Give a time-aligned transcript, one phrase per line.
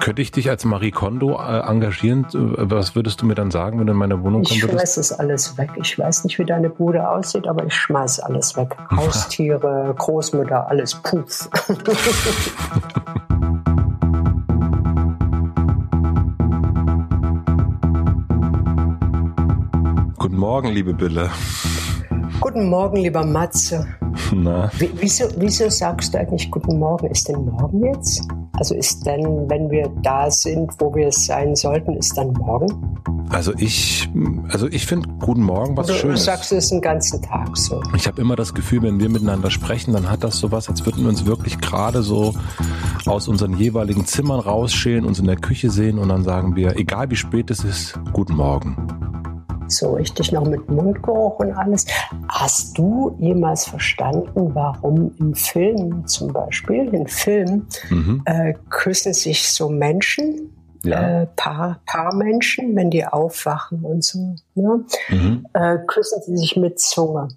[0.00, 2.24] Könnte ich dich als Marie Kondo äh, engagieren?
[2.32, 4.54] Was würdest du mir dann sagen, wenn du in meine Wohnung würdest?
[4.54, 5.70] Ich schmeiß es alles weg.
[5.76, 8.76] Ich weiß nicht, wie deine Bude aussieht, aber ich schmeiß alles weg.
[8.90, 11.50] Haustiere, Großmutter, alles puff.
[20.16, 21.28] Guten Morgen, liebe Bille.
[22.40, 23.86] Guten Morgen, lieber Matze.
[24.32, 24.70] Na?
[24.78, 27.08] wieso, wieso sagst du eigentlich Guten Morgen?
[27.08, 28.22] Ist denn morgen jetzt?
[28.58, 32.66] Also ist dann, wenn wir da sind, wo wir es sein sollten, ist dann morgen?
[33.30, 34.10] Also ich,
[34.48, 36.20] also ich finde Guten Morgen was du, Schönes.
[36.20, 37.80] Du sagst es den ganzen Tag so.
[37.94, 41.02] Ich habe immer das Gefühl, wenn wir miteinander sprechen, dann hat das sowas, als würden
[41.02, 42.34] wir uns wirklich gerade so
[43.06, 47.10] aus unseren jeweiligen Zimmern rausschälen, uns in der Küche sehen und dann sagen wir, egal
[47.10, 48.97] wie spät es ist, Guten Morgen
[49.70, 51.86] so richtig noch mit Mundgeruch und alles.
[52.28, 58.22] Hast du jemals verstanden, warum im Film zum Beispiel, in Filmen, mhm.
[58.24, 61.22] äh, küssen sich so Menschen, ja.
[61.22, 64.84] äh, paar, paar Menschen, wenn die aufwachen und so, ne?
[65.08, 65.46] Mhm.
[65.52, 67.28] Äh, küssen sie sich mit Zunge.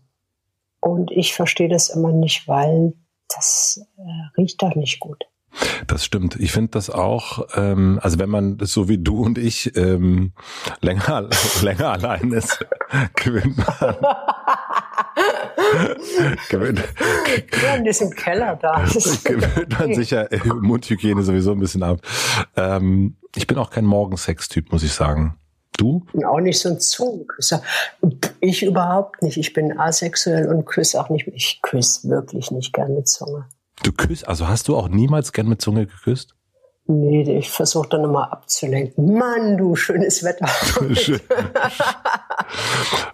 [0.79, 2.93] Und ich verstehe das immer nicht, weil
[3.29, 5.25] das äh, riecht doch nicht gut.
[5.87, 6.37] Das stimmt.
[6.39, 10.33] Ich finde das auch, ähm, also wenn man das so wie du und ich ähm,
[10.81, 11.29] länger,
[11.61, 12.65] länger allein ist,
[13.15, 13.95] gewöhnt man.
[16.49, 16.81] gewöhnt,
[17.63, 18.83] ja, in diesem Keller da.
[19.23, 21.99] gewöhnt man sich ja Mundhygiene sowieso ein bisschen ab.
[22.55, 25.37] Ähm, ich bin auch kein Morgensex-Typ, muss ich sagen.
[25.77, 26.05] Du?
[26.11, 27.63] bin auch nicht so ein Zungenküsser.
[28.39, 29.37] Ich überhaupt nicht.
[29.37, 31.27] Ich bin asexuell und küsse auch nicht.
[31.27, 33.47] Ich küsse wirklich nicht gerne Zunge.
[33.83, 36.35] Du küsst, also hast du auch niemals gern mit Zunge geküsst?
[36.87, 39.17] Nee, ich versuche dann immer abzulenken.
[39.17, 40.47] Mann, du schönes Wetter.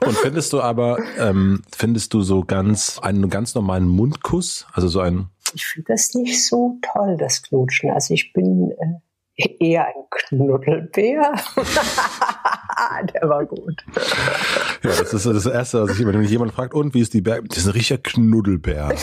[0.05, 5.01] Und findest du aber, ähm, findest du so ganz einen ganz normalen Mundkuss, also so
[5.01, 5.29] ein?
[5.53, 7.91] Ich finde das nicht so toll, das Knutschen.
[7.91, 8.73] Also ich bin
[9.35, 11.33] äh, eher ein Knuddelbär.
[13.13, 13.85] Der war gut.
[14.83, 17.13] Ja, das ist das Erste, was ich immer, wenn mich jemand fragt, und wie ist
[17.13, 17.41] die Bär?
[17.41, 18.89] Das ist ein richtiger Knuddelbär.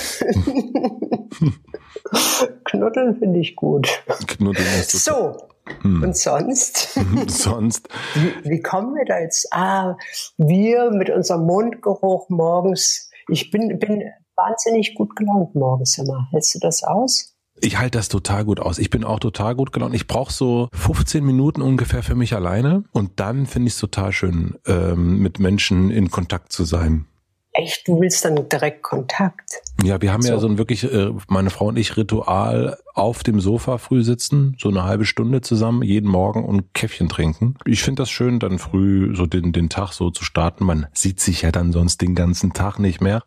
[2.64, 3.88] Knuddeln finde ich gut.
[4.26, 5.36] Knuddeln ist so.
[5.80, 6.02] Hm.
[6.02, 6.98] Und sonst?
[7.28, 7.88] sonst?
[8.14, 9.48] Wie, wie, kommen wir da jetzt?
[9.50, 9.96] Ah,
[10.36, 13.10] wir mit unserem Mundgeruch morgens.
[13.28, 14.02] Ich bin, bin
[14.36, 16.28] wahnsinnig gut gelaunt morgens immer.
[16.32, 17.34] Hältst du das aus?
[17.60, 18.78] Ich halte das total gut aus.
[18.78, 19.94] Ich bin auch total gut gelaunt.
[19.94, 24.12] Ich brauche so 15 Minuten ungefähr für mich alleine und dann finde ich es total
[24.12, 27.06] schön, ähm, mit Menschen in Kontakt zu sein.
[27.52, 29.62] Echt, du willst dann direkt Kontakt?
[29.82, 30.32] Ja, wir haben so.
[30.32, 34.56] ja so ein wirklich, äh, meine Frau und ich, Ritual auf dem Sofa früh sitzen,
[34.58, 37.56] so eine halbe Stunde zusammen, jeden Morgen und Käffchen trinken.
[37.66, 40.64] Ich finde das schön, dann früh so den, den Tag so zu starten.
[40.64, 43.22] Man sieht sich ja dann sonst den ganzen Tag nicht mehr.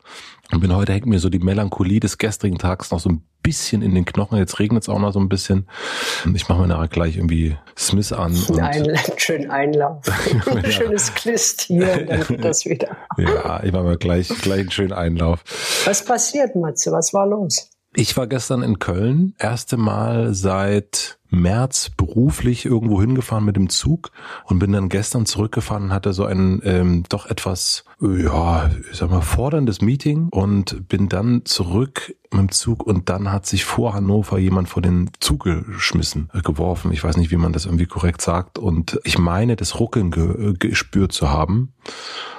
[0.50, 3.82] Und bin heute hängt mir so die Melancholie des gestrigen Tags noch so ein bisschen
[3.82, 4.38] in den Knochen.
[4.38, 5.68] Jetzt regnet es auch noch so ein bisschen.
[6.34, 8.34] Ich mache mir nachher gleich irgendwie Smith an.
[8.48, 10.02] Und Ein, schön Einlauf.
[10.06, 10.70] ja.
[10.70, 12.96] Schönes Klist hier, dann geht das wieder.
[13.18, 15.44] ja, ich mache mir gleich, gleich einen schönen Einlauf.
[15.84, 16.92] Was passiert, Matze?
[16.92, 17.70] Was war los?
[17.94, 24.10] Ich war gestern in Köln, erste Mal seit März beruflich irgendwo hingefahren mit dem Zug
[24.44, 29.10] und bin dann gestern zurückgefahren und hatte so ein ähm, doch etwas, ja, ich sag
[29.10, 33.94] mal, forderndes Meeting und bin dann zurück mit dem Zug und dann hat sich vor
[33.94, 36.92] Hannover jemand vor den Zug geschmissen, äh, geworfen.
[36.92, 38.58] Ich weiß nicht, wie man das irgendwie korrekt sagt.
[38.58, 41.72] Und ich meine, das Ruckeln ge äh, gespürt zu haben.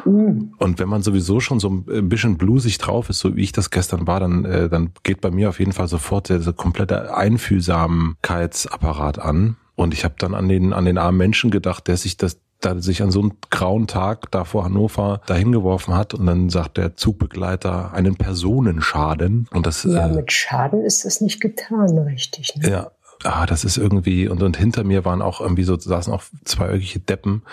[0.06, 0.54] Mhm.
[0.58, 3.72] Und wenn man sowieso schon so ein bisschen blusig drauf ist, so wie ich das
[3.72, 8.68] gestern war, dann, äh, dann geht bei mir auf jeden Fall sofort diese komplette Einfühlsamkeits
[8.80, 9.58] Apparat an.
[9.76, 12.80] Und ich habe dann an den, an den armen Menschen gedacht, der sich das, da
[12.82, 16.78] sich an so einem grauen Tag da vor Hannover dahin geworfen hat und dann sagt
[16.78, 22.58] der Zugbegleiter einen Personenschaden und das ja äh, mit Schaden ist das nicht getan richtig
[22.58, 22.70] ne?
[22.70, 22.92] ja
[23.24, 26.66] ah das ist irgendwie und und hinter mir waren auch irgendwie so saßen auch zwei
[26.66, 27.44] irgendwelche Deppen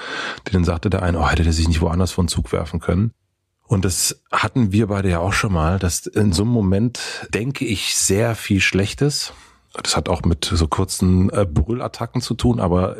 [0.52, 3.12] denen sagte der eine oh hätte der sich nicht woanders vor den Zug werfen können
[3.68, 7.64] und das hatten wir beide ja auch schon mal, dass in so einem Moment denke
[7.64, 9.32] ich sehr viel Schlechtes
[9.82, 12.96] das hat auch mit so kurzen äh, Brüllattacken zu tun, aber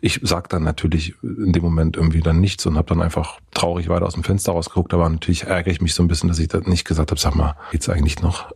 [0.00, 3.88] ich sag dann natürlich in dem Moment irgendwie dann nichts und habe dann einfach traurig
[3.88, 4.92] weiter aus dem Fenster rausgeguckt.
[4.94, 7.34] Aber natürlich ärgere ich mich so ein bisschen, dass ich das nicht gesagt habe, sag
[7.34, 8.52] mal, geht's eigentlich noch?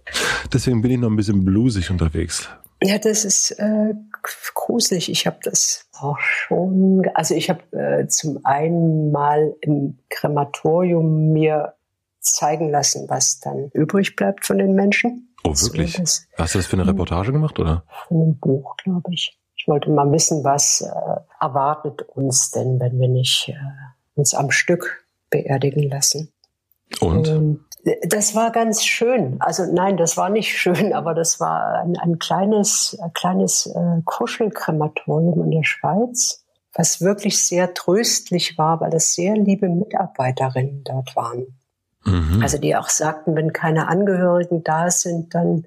[0.53, 2.49] Deswegen bin ich noch ein bisschen blusig unterwegs.
[2.83, 3.95] Ja, das ist äh,
[4.55, 5.11] gruselig.
[5.11, 11.75] Ich habe das auch schon, also ich habe äh, zum einen mal im Krematorium mir
[12.21, 15.30] zeigen lassen, was dann übrig bleibt von den Menschen.
[15.45, 15.95] Oh, wirklich?
[15.97, 17.85] Das, Hast du das für eine Reportage gemacht, oder?
[18.09, 19.39] Für ein Buch, glaube ich.
[19.57, 23.55] Ich wollte mal wissen, was äh, erwartet uns denn, wenn wir nicht äh,
[24.15, 26.33] uns am Stück beerdigen lassen.
[27.01, 27.29] Und?
[27.29, 27.61] Und
[28.05, 29.37] Das war ganz schön.
[29.41, 34.03] Also nein, das war nicht schön, aber das war ein, ein kleines, ein kleines äh,
[34.05, 36.45] Kuschelkrematorium in der Schweiz,
[36.75, 41.60] was wirklich sehr tröstlich war, weil es sehr liebe Mitarbeiterinnen dort waren.
[42.11, 42.43] Mhm.
[42.43, 45.67] Also die auch sagten, wenn keine Angehörigen da sind, dann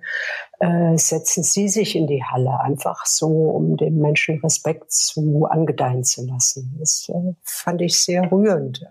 [0.60, 6.04] äh, setzen sie sich in die Halle, einfach so, um den Menschen Respekt zu angedeihen
[6.04, 6.76] zu lassen.
[6.80, 8.86] Das äh, fand ich sehr rührend.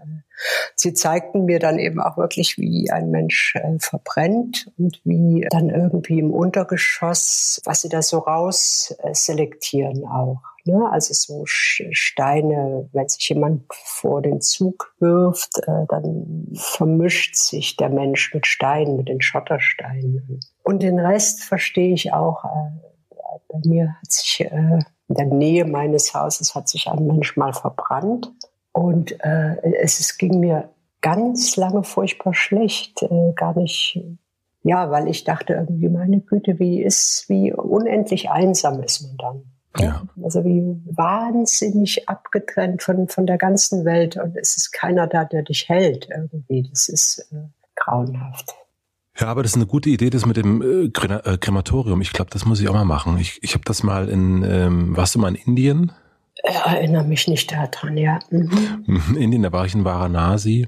[0.75, 5.71] Sie zeigten mir dann eben auch wirklich, wie ein Mensch äh, verbrennt und wie dann
[5.71, 10.52] irgendwie im Untergeschoss, was sie da so raus äh, selektieren auch.
[10.65, 10.89] Ne?
[10.91, 17.89] Also so Steine, wenn sich jemand vor den Zug wirft, äh, dann vermischt sich der
[17.89, 20.41] Mensch mit Steinen, mit den Schottersteinen.
[20.63, 22.45] Und den Rest verstehe ich auch.
[22.45, 23.09] Äh,
[23.49, 24.79] bei mir hat sich äh,
[25.09, 28.33] in der Nähe meines Hauses hat sich ein Mensch mal verbrannt
[28.73, 30.71] und äh, es, es ging mir
[31.03, 34.01] ganz lange furchtbar schlecht, äh, gar nicht
[34.65, 39.52] ja, weil ich dachte irgendwie, meine Güte, wie ist, wie unendlich einsam ist man dann.
[39.79, 40.03] Ja.
[40.23, 45.43] Also wie wahnsinnig abgetrennt von, von der ganzen Welt und es ist keiner da, der
[45.43, 46.69] dich hält irgendwie.
[46.69, 48.55] Das ist äh, grauenhaft.
[49.19, 52.01] Ja, aber das ist eine gute Idee, das mit dem äh, äh Krematorium.
[52.01, 53.19] Ich glaube, das muss ich auch mal machen.
[53.19, 55.93] Ich, ich habe das mal in, ähm, warst du mal in Indien?
[56.43, 58.19] Erinnere mich nicht daran, ja.
[58.31, 58.99] Mhm.
[59.11, 60.67] In Indien, da war ich in Varanasi,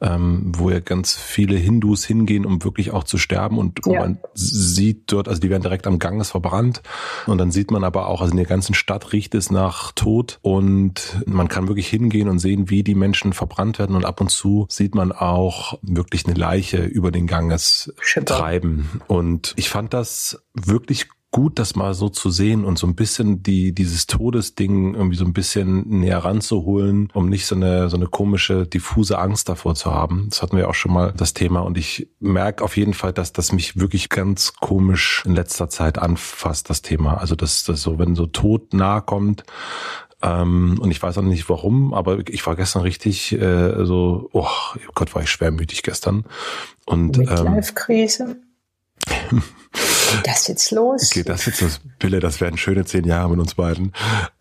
[0.00, 3.58] ähm, wo ja ganz viele Hindus hingehen, um wirklich auch zu sterben.
[3.58, 4.00] Und ja.
[4.00, 6.82] man sieht dort, also die werden direkt am Ganges verbrannt.
[7.26, 10.38] Und dann sieht man aber auch, also in der ganzen Stadt riecht es nach Tod.
[10.40, 13.96] Und man kann wirklich hingehen und sehen, wie die Menschen verbrannt werden.
[13.96, 18.38] Und ab und zu sieht man auch wirklich eine Leiche über den Ganges Schipper.
[18.38, 19.02] treiben.
[19.08, 23.42] Und ich fand das wirklich gut, das mal so zu sehen und so ein bisschen
[23.42, 28.06] die, dieses Todesding irgendwie so ein bisschen näher ranzuholen, um nicht so eine, so eine
[28.06, 30.26] komische, diffuse Angst davor zu haben.
[30.28, 33.32] Das hatten wir auch schon mal das Thema und ich merke auf jeden Fall, dass
[33.32, 37.16] das mich wirklich ganz komisch in letzter Zeit anfasst, das Thema.
[37.16, 39.44] Also, dass das so, wenn so Tod nahe kommt,
[40.22, 44.48] ähm, und ich weiß auch nicht warum, aber ich war gestern richtig äh, so, oh
[44.94, 46.24] Gott, war ich schwermütig gestern.
[46.84, 48.36] Und Midlife-Krise?
[49.30, 49.42] Ähm,
[50.24, 51.10] das jetzt los?
[51.10, 51.80] Geht das jetzt los?
[51.98, 53.92] Bille, das werden schöne zehn Jahre mit uns beiden.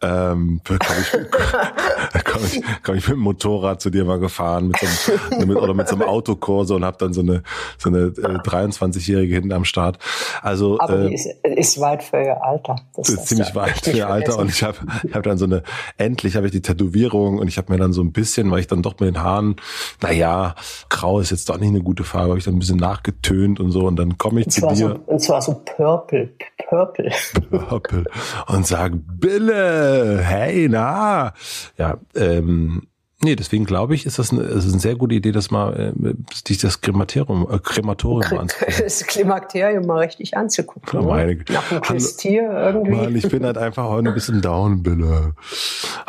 [0.02, 1.12] Ähm, komm ich,
[2.26, 5.58] komm ich, komm ich mit dem Motorrad zu dir mal gefahren mit so einem, mit,
[5.58, 7.44] oder mit so einem Autokurse und habe dann so eine
[7.78, 10.00] so eine äh, 23-Jährige hinten am Start.
[10.42, 12.76] Also Aber äh, ist, ist weit für ihr Alter.
[12.96, 15.64] Das ist ziemlich weit für ihr Alter und ich habe ich hab dann so eine
[15.98, 18.68] endlich habe ich die Tätowierung und ich habe mir dann so ein bisschen, weil ich
[18.68, 19.56] dann doch mit den Haaren,
[20.02, 20.56] naja,
[20.90, 23.72] grau ist jetzt doch nicht eine gute Farbe, habe ich dann ein bisschen nachgetönt und
[23.72, 24.76] so und dann komme ich und zu dir.
[24.76, 26.34] So, und zwar so Purple,
[26.68, 27.12] Purple.
[27.52, 28.06] Purple.
[28.48, 31.34] Und sag, Bille, hey, na.
[31.78, 32.88] Ja, ähm,
[33.24, 36.14] Nee, deswegen glaube ich, ist das eine, ist eine sehr gute Idee, dass mal äh,
[36.46, 38.74] sich das Krematorium, äh, Krematorium K anzugucken.
[38.82, 41.00] Das Klimakterium mal richtig anzugucken.
[41.00, 42.92] Oh, meine Nach dem Christier irgendwie.
[42.92, 45.36] Mann, ich bin halt einfach heute ein bisschen down, Bille.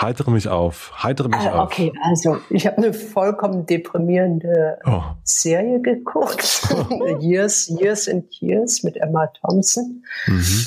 [0.01, 0.93] Heitere mich auf.
[1.03, 1.71] Heitere mich äh, auf.
[1.71, 5.03] Okay, also ich habe eine vollkommen deprimierende oh.
[5.23, 6.69] Serie geguckt.
[7.21, 10.03] years, Years and Years mit Emma Thompson.
[10.27, 10.67] Mhm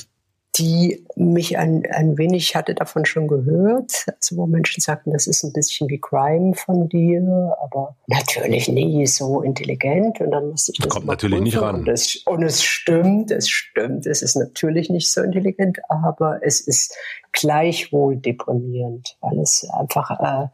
[0.57, 5.44] die mich ein, ein wenig hatte davon schon gehört, also wo Menschen sagten, das ist
[5.44, 10.80] ein bisschen wie Crime von dir, aber natürlich nie so intelligent und dann musste ich
[10.80, 11.75] das kommt natürlich nicht ran.
[11.75, 16.62] Und es, und es stimmt, es stimmt, es ist natürlich nicht so intelligent, aber es
[16.62, 16.95] ist
[17.33, 20.47] gleichwohl deprimierend, weil es einfach äh,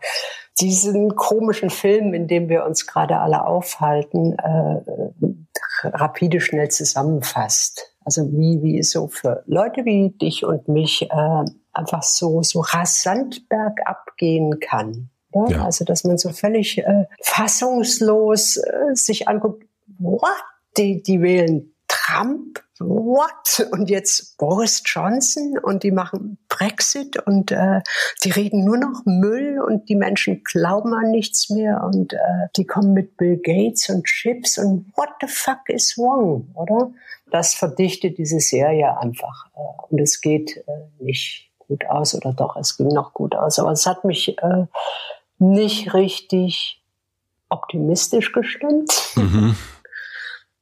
[0.59, 4.81] diesen komischen Film, in dem wir uns gerade alle aufhalten, äh,
[5.83, 7.90] rapide schnell zusammenfasst.
[8.03, 12.61] Also wie, wie es so für Leute wie dich und mich äh, einfach so, so
[12.61, 15.09] rasant bergab gehen kann.
[15.33, 15.47] Ja?
[15.49, 15.65] Ja.
[15.65, 19.63] Also dass man so völlig äh, fassungslos äh, sich anguckt,
[19.99, 20.23] what?
[20.77, 23.67] Die, die wählen Trump, what?
[23.71, 27.81] Und jetzt Boris Johnson und die machen Brexit und äh,
[28.23, 32.17] die reden nur noch Müll und die Menschen glauben an nichts mehr und äh,
[32.55, 36.91] die kommen mit Bill Gates und Chips und what the fuck is wrong, oder?
[37.31, 39.59] Das verdichtet diese Serie einfach äh,
[39.89, 43.71] und es geht äh, nicht gut aus oder doch, es ging noch gut aus, aber
[43.71, 44.65] es hat mich äh,
[45.39, 46.81] nicht richtig
[47.49, 48.91] optimistisch gestimmt.
[49.15, 49.55] Mhm.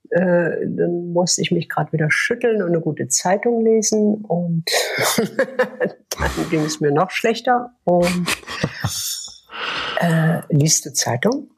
[0.10, 4.66] Äh, dann musste ich mich gerade wieder schütteln und eine gute Zeitung lesen und
[6.18, 7.72] dann ging es mir noch schlechter.
[7.84, 8.26] Und
[10.00, 11.52] äh, liest du Zeitung?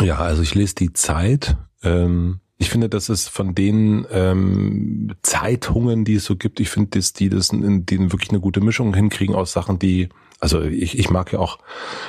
[0.00, 1.56] Ja, also ich lese die Zeit.
[1.82, 6.98] Ähm, ich finde, das ist von den ähm, Zeitungen, die es so gibt, ich finde,
[6.98, 10.08] dass die das in denen wirklich eine gute Mischung hinkriegen aus Sachen, die
[10.40, 11.58] Also ich, ich mag ja auch,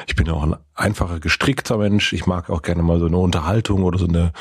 [0.08, 2.14] ich bin ja auch ein einfacher gestrickter Mensch.
[2.14, 4.32] Ich mag auch gerne mal so eine Unterhaltung oder so eine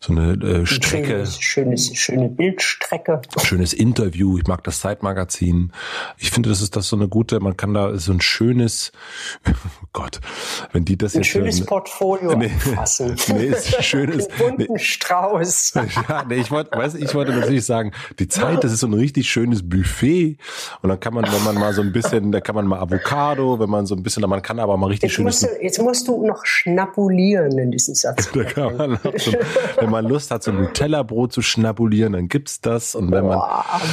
[0.00, 1.26] so eine äh, Strecke.
[1.26, 3.22] Schönes, schönes, schöne Bildstrecke.
[3.42, 4.38] Schönes Interview.
[4.38, 5.72] Ich mag das Zeitmagazin.
[6.18, 7.40] Ich finde, das ist das so eine gute.
[7.40, 8.92] Man kann da so ein schönes,
[9.48, 10.20] oh Gott,
[10.72, 13.16] wenn die das ein jetzt schönes Portfolio nee, anfassen.
[13.28, 14.28] Nee, ist schönes.
[14.38, 15.72] Einen bunten nee, Strauß.
[16.08, 18.94] Ja, nee, ich wollte, weiß, ich wollte natürlich sagen, die Zeit, das ist so ein
[18.94, 20.36] richtig schönes Buffet.
[20.82, 23.37] Und dann kann man, wenn man mal so ein bisschen, da kann man mal Avocado,
[23.38, 25.42] wenn man so ein bisschen, man kann aber mal richtig jetzt schönes.
[25.42, 28.30] Musst du, jetzt musst du noch schnabulieren in diesem Satz.
[28.34, 29.32] da kann man so,
[29.78, 32.94] wenn man Lust hat, so ein Nutella-Brot zu schnabulieren, dann gibt's das.
[32.94, 33.38] Und wenn man,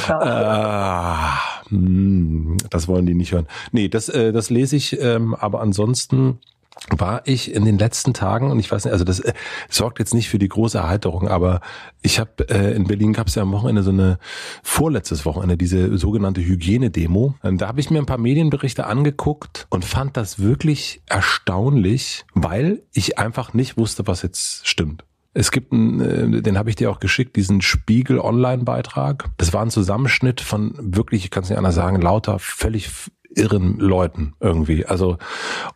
[0.08, 3.46] äh, mh, das wollen die nicht hören.
[3.72, 6.40] Nee, das, äh, das lese ich, ähm, aber ansonsten
[6.90, 9.32] war ich in den letzten Tagen und ich weiß nicht, also das äh,
[9.68, 11.60] sorgt jetzt nicht für die große Erheiterung, aber
[12.02, 14.18] ich habe äh, in Berlin gab es ja am Wochenende so eine
[14.62, 17.34] vorletztes Wochenende diese sogenannte Hygienedemo.
[17.42, 23.18] Da habe ich mir ein paar Medienberichte angeguckt und fand das wirklich erstaunlich, weil ich
[23.18, 25.04] einfach nicht wusste, was jetzt stimmt.
[25.38, 26.00] Es gibt einen,
[26.36, 29.26] äh, den habe ich dir auch geschickt, diesen Spiegel Online-Beitrag.
[29.36, 32.88] Das war ein Zusammenschnitt von wirklich, ich kann es nicht anders sagen, lauter völlig
[33.36, 34.86] irren Leuten irgendwie.
[34.86, 35.18] Also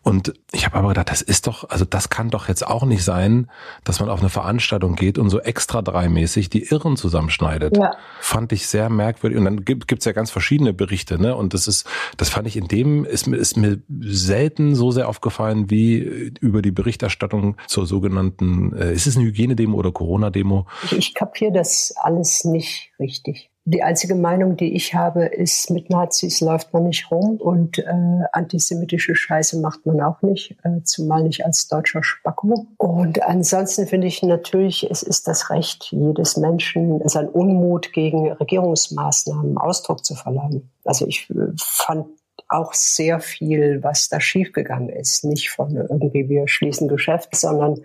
[0.02, 3.04] und ich habe aber gedacht, das ist doch, also das kann doch jetzt auch nicht
[3.04, 3.50] sein,
[3.84, 7.76] dass man auf eine Veranstaltung geht und so extra dreimäßig die Irren zusammenschneidet.
[7.76, 7.92] Ja.
[8.20, 9.38] Fand ich sehr merkwürdig.
[9.38, 11.36] Und dann gibt es ja ganz verschiedene Berichte, ne?
[11.36, 11.86] Und das ist,
[12.16, 15.98] das fand ich in dem ist mir ist mir selten so sehr aufgefallen wie
[16.40, 20.66] über die Berichterstattung zur sogenannten, äh, ist es eine Hygienedemo oder Corona-Demo?
[20.84, 23.50] Ich, ich kapiere das alles nicht richtig.
[23.72, 28.24] Die einzige Meinung, die ich habe, ist, mit Nazis läuft man nicht rum und äh,
[28.32, 32.66] antisemitische Scheiße macht man auch nicht, äh, zumal nicht als deutscher Spacko.
[32.78, 39.56] Und ansonsten finde ich natürlich, es ist das Recht jedes Menschen, sein Unmut gegen Regierungsmaßnahmen
[39.56, 40.68] Ausdruck zu verleihen.
[40.84, 42.06] Also ich äh, fand
[42.50, 45.24] auch sehr viel, was da schiefgegangen ist.
[45.24, 47.82] Nicht von irgendwie wir schließen Geschäft, sondern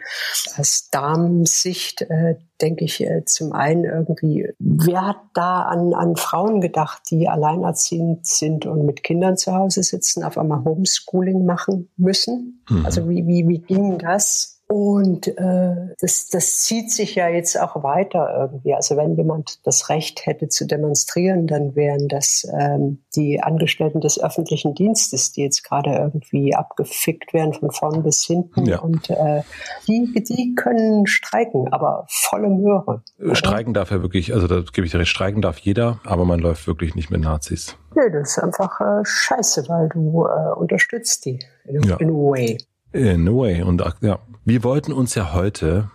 [0.57, 6.62] aus Damensicht äh, denke ich äh, zum einen irgendwie, wer hat da an, an Frauen
[6.62, 12.63] gedacht, die alleinerziehend sind und mit Kindern zu Hause sitzen, auf einmal Homeschooling machen müssen?
[12.67, 12.86] Mhm.
[12.86, 14.55] Also wie, wie, wie ging das?
[14.67, 18.74] Und äh, das, das zieht sich ja jetzt auch weiter irgendwie.
[18.74, 24.19] Also wenn jemand das Recht hätte zu demonstrieren, dann wären das ähm, die Angestellten des
[24.19, 28.65] öffentlichen Dienstes, die jetzt gerade irgendwie abgefickt werden von vorn bis hinten.
[28.65, 28.79] Ja.
[28.79, 29.43] Und äh,
[29.88, 33.03] die, die können streiken, aber volle Möhre.
[33.34, 36.39] Streiken darf ja wirklich, also da gebe ich dir recht, streiken darf jeder, aber man
[36.39, 37.77] läuft wirklich nicht mit Nazis.
[37.95, 41.98] Nee, das ist einfach äh, scheiße, weil du äh, unterstützt die in, ja.
[41.98, 42.57] in a way.
[42.96, 43.62] In a way.
[43.62, 45.92] Und ja, wir wollten uns ja heute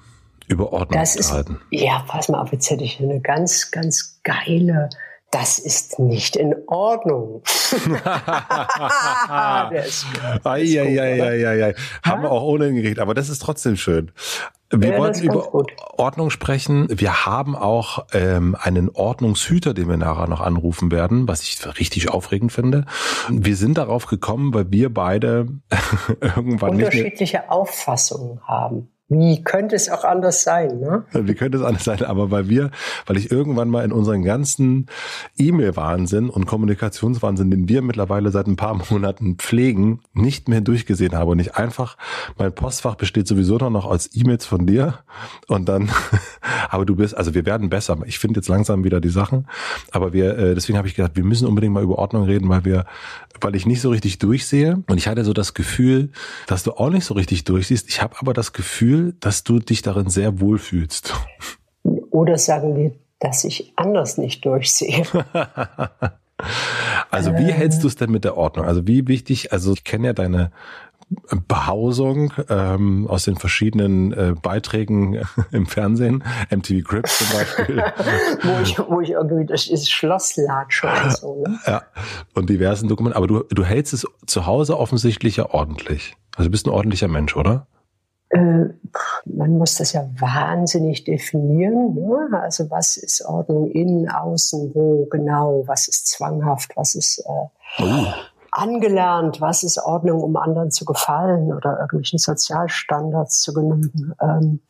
[0.49, 1.59] über Ordnung das unterhalten.
[1.71, 4.91] Ist, ja, pass mal auf, jetzt hätte ich eine ganz, ganz geile
[5.31, 7.43] das ist nicht in Ordnung.
[10.45, 11.75] Eieieiei.
[12.03, 14.13] Haben wir auch ohne hingekriegt, aber das ist trotzdem schön.
[14.73, 15.53] Wir ja, wollten über
[15.99, 16.87] Ordnung sprechen.
[16.91, 22.09] Wir haben auch ähm, einen Ordnungshüter, den wir nachher noch anrufen werden, was ich richtig
[22.09, 22.87] aufregend finde.
[23.29, 25.49] Wir sind darauf gekommen, weil wir beide
[26.21, 28.90] irgendwann unterschiedliche Auffassungen haben.
[29.13, 31.05] Wie könnte es auch anders sein, ne?
[31.13, 32.05] Wie könnte es anders sein?
[32.05, 32.71] Aber weil wir,
[33.07, 34.87] weil ich irgendwann mal in unseren ganzen
[35.37, 41.33] E-Mail-Wahnsinn und Kommunikationswahnsinn, den wir mittlerweile seit ein paar Monaten pflegen, nicht mehr durchgesehen habe
[41.33, 41.97] und ich einfach,
[42.39, 45.01] mein Postfach besteht sowieso noch aus E-Mails von dir
[45.49, 45.91] und dann,
[46.71, 47.99] aber du bist, also wir werden besser.
[48.07, 49.49] Ich finde jetzt langsam wieder die Sachen,
[49.91, 52.65] aber wir, äh, deswegen habe ich gedacht, wir müssen unbedingt mal über Ordnung reden, weil
[52.65, 52.85] wir,
[53.41, 56.11] weil ich nicht so richtig durchsehe und ich hatte so das Gefühl,
[56.47, 57.89] dass du auch nicht so richtig durchsiehst.
[57.89, 61.15] Ich habe aber das Gefühl, Gefühl, dass du dich darin sehr wohl fühlst.
[62.11, 65.05] Oder sagen wir, dass ich anders nicht durchsehe.
[67.11, 68.67] also wie hältst du es denn mit der Ordnung?
[68.67, 70.51] Also wie wichtig, also ich kenne ja deine
[71.49, 77.77] Behausung ähm, aus den verschiedenen äh, Beiträgen im Fernsehen, MTV Crips zum Beispiel.
[78.43, 81.45] wo, ich, wo ich irgendwie das ist Schlosslatsche und so.
[81.47, 81.59] Ne?
[81.67, 81.83] Ja,
[82.35, 83.17] und diversen Dokumenten.
[83.17, 86.15] Aber du, du hältst es zu Hause offensichtlich ja ordentlich.
[86.37, 87.67] Also du bist ein ordentlicher Mensch, oder?
[88.31, 88.67] Äh,
[89.25, 91.95] man muss das ja wahnsinnig definieren.
[91.95, 92.29] Ne?
[92.41, 98.07] Also was ist Ordnung innen, außen, wo genau, was ist zwanghaft, was ist äh, oh.
[98.53, 104.15] angelernt, was ist Ordnung, um anderen zu gefallen oder irgendwelchen Sozialstandards zu genügen.
[104.21, 104.61] Ähm,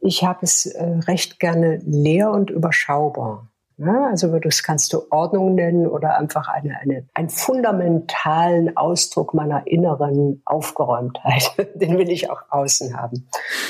[0.00, 3.48] ich habe es äh, recht gerne leer und überschaubar.
[3.78, 9.66] Ja, also das kannst du Ordnung nennen oder einfach eine, eine, einen fundamentalen Ausdruck meiner
[9.66, 11.52] inneren Aufgeräumtheit.
[11.74, 13.28] Den will ich auch außen haben.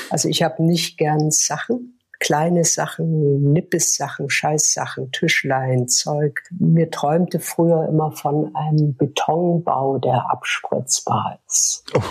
[0.09, 1.99] Also ich habe nicht gern Sachen.
[2.19, 6.41] kleine Sachen, Nippes-Sachen, Scheißsachen, Tischlein, Zeug.
[6.57, 11.83] Mir träumte früher immer von einem Betonbau, der abspritzbar ist.
[11.95, 12.01] Oh.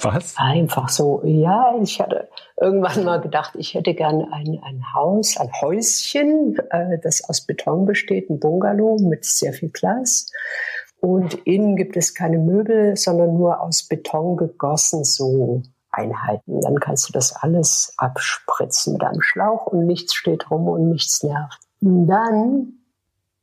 [0.00, 0.34] Was?
[0.36, 5.50] Einfach so, ja, ich hatte irgendwann mal gedacht, ich hätte gern ein, ein Haus, ein
[5.60, 10.30] Häuschen, äh, das aus Beton besteht, ein Bungalow mit sehr viel Glas.
[11.00, 16.60] Und innen gibt es keine Möbel, sondern nur aus Beton gegossen, so Einheiten.
[16.60, 21.22] Dann kannst du das alles abspritzen mit einem Schlauch und nichts steht rum und nichts
[21.22, 21.60] nervt.
[21.80, 22.72] Und dann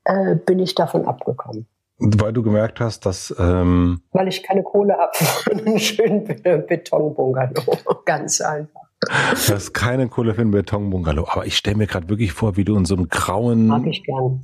[0.04, 1.68] äh, bin ich davon abgekommen.
[1.98, 3.34] Weil du gemerkt hast, dass...
[3.40, 7.78] Ähm Weil ich keine Kohle habe für einen schönen Betonbungalow.
[8.06, 8.82] Ganz einfach.
[9.00, 11.28] Du hast keine Kohle für einen Betonbungalow.
[11.30, 13.68] Aber ich stelle mir gerade wirklich vor, wie du in so einem grauen...
[13.68, 14.42] Mag ich gern.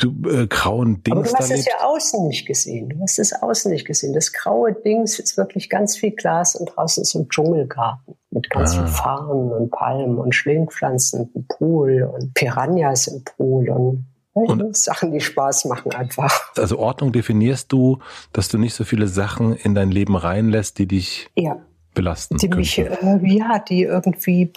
[0.00, 2.90] Du, äh, grauen Dings Aber du hast es ja außen nicht gesehen.
[2.90, 4.14] Du hast es außen nicht gesehen.
[4.14, 8.50] Das graue Dings ist wirklich ganz viel Glas und draußen ist so ein Dschungelgarten mit
[8.50, 8.78] ganz ah.
[8.78, 15.12] viel Farnen und Palmen und Schlingpflanzen und Pool und Piranhas im Pool und und Sachen,
[15.12, 16.52] die Spaß machen einfach.
[16.56, 18.00] Also Ordnung definierst du,
[18.32, 21.56] dass du nicht so viele Sachen in dein Leben reinlässt, die dich ja.
[21.94, 22.36] belasten.
[22.38, 24.52] Die mich, äh, ja, die irgendwie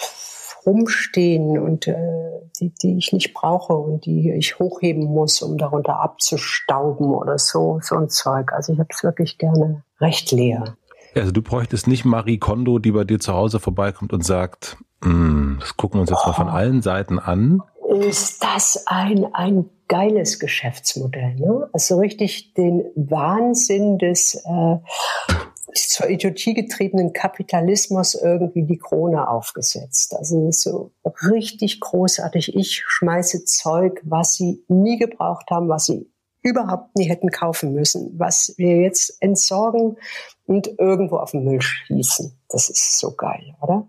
[0.66, 1.96] rumstehen und äh,
[2.60, 7.80] die, die ich nicht brauche und die ich hochheben muss, um darunter abzustauben oder so,
[7.82, 8.52] so ein Zeug.
[8.54, 10.76] Also ich habe es wirklich gerne recht leer.
[11.16, 15.58] Also du bräuchtest nicht Marie Kondo, die bei dir zu Hause vorbeikommt und sagt, hm,
[15.60, 16.30] das gucken wir uns jetzt oh.
[16.30, 21.36] mal von allen Seiten an ist das ein, ein geiles Geschäftsmodell.
[21.36, 21.70] Ne?
[21.72, 24.78] Also richtig den Wahnsinn des äh,
[25.74, 30.16] zur Idiotie getriebenen Kapitalismus irgendwie die Krone aufgesetzt.
[30.16, 30.92] Also so
[31.30, 32.56] richtig großartig.
[32.56, 36.10] Ich schmeiße Zeug, was sie nie gebraucht haben, was sie
[36.42, 39.98] überhaupt nie hätten kaufen müssen, was wir jetzt entsorgen
[40.46, 42.38] und irgendwo auf den Müll schießen.
[42.50, 43.88] Das ist so geil, oder?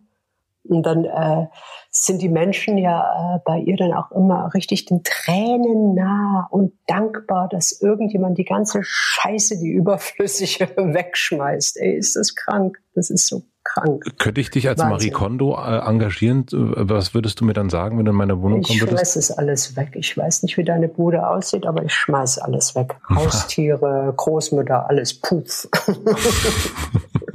[0.69, 1.47] Und dann äh,
[1.91, 6.73] sind die Menschen ja äh, bei ihr dann auch immer richtig den Tränen nah und
[6.87, 11.79] dankbar, dass irgendjemand die ganze Scheiße, die überflüssige, wegschmeißt.
[11.79, 12.79] Ey, ist das krank?
[12.95, 14.05] Das ist so krank.
[14.19, 14.93] Könnte ich dich als Wahnsinn.
[14.93, 16.47] Marie Kondo äh, engagieren?
[16.51, 18.71] Was würdest du mir dann sagen, wenn du in meine Wohnung würdest?
[18.71, 19.91] Ich schmeiß es alles weg.
[19.95, 22.97] Ich weiß nicht, wie deine Bude aussieht, aber ich schmeiß alles weg.
[23.09, 25.69] Haustiere, Großmütter, alles puff.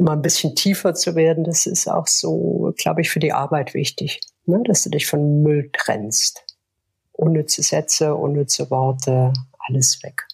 [0.00, 3.74] mal ein bisschen tiefer zu werden, das ist auch so, glaube ich, für die Arbeit
[3.74, 4.62] wichtig, ne?
[4.64, 6.44] dass du dich von Müll trennst.
[7.12, 9.32] Unnütze Sätze, unnütze Worte,
[9.68, 10.26] alles weg.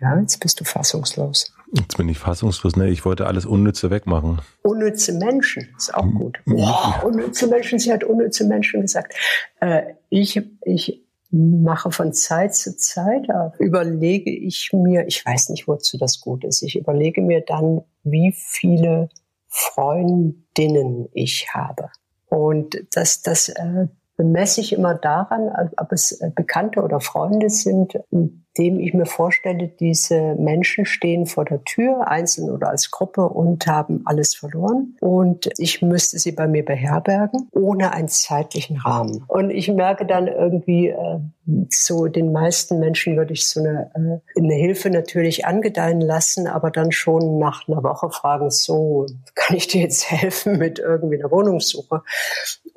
[0.00, 1.52] Ja, jetzt bist du fassungslos.
[1.72, 2.88] Jetzt bin ich fassungslos, ne?
[2.88, 4.40] Ich wollte alles Unnütze wegmachen.
[4.62, 6.38] Unnütze Menschen, ist auch gut.
[6.46, 9.14] Boah, unnütze Menschen, sie hat unnütze Menschen gesagt.
[9.60, 13.26] Äh, ich, ich mache von Zeit zu Zeit,
[13.58, 18.34] überlege ich mir, ich weiß nicht, wozu das gut ist, ich überlege mir dann, wie
[18.36, 19.08] viele
[19.48, 21.90] Freundinnen ich habe.
[22.26, 23.88] Und das, das äh,
[24.18, 27.94] bemesse ich immer daran, ob es äh, Bekannte oder Freunde sind,
[28.58, 33.66] dem ich mir vorstelle, diese Menschen stehen vor der Tür, einzeln oder als Gruppe und
[33.68, 34.96] haben alles verloren.
[35.00, 39.24] Und ich müsste sie bei mir beherbergen, ohne einen zeitlichen Rahmen.
[39.28, 41.20] Und ich merke dann irgendwie, äh,
[41.70, 46.70] so den meisten Menschen würde ich so eine, äh, eine Hilfe natürlich angedeihen lassen, aber
[46.70, 51.30] dann schon nach einer Woche fragen, so, kann ich dir jetzt helfen mit irgendwie einer
[51.30, 52.02] Wohnungssuche?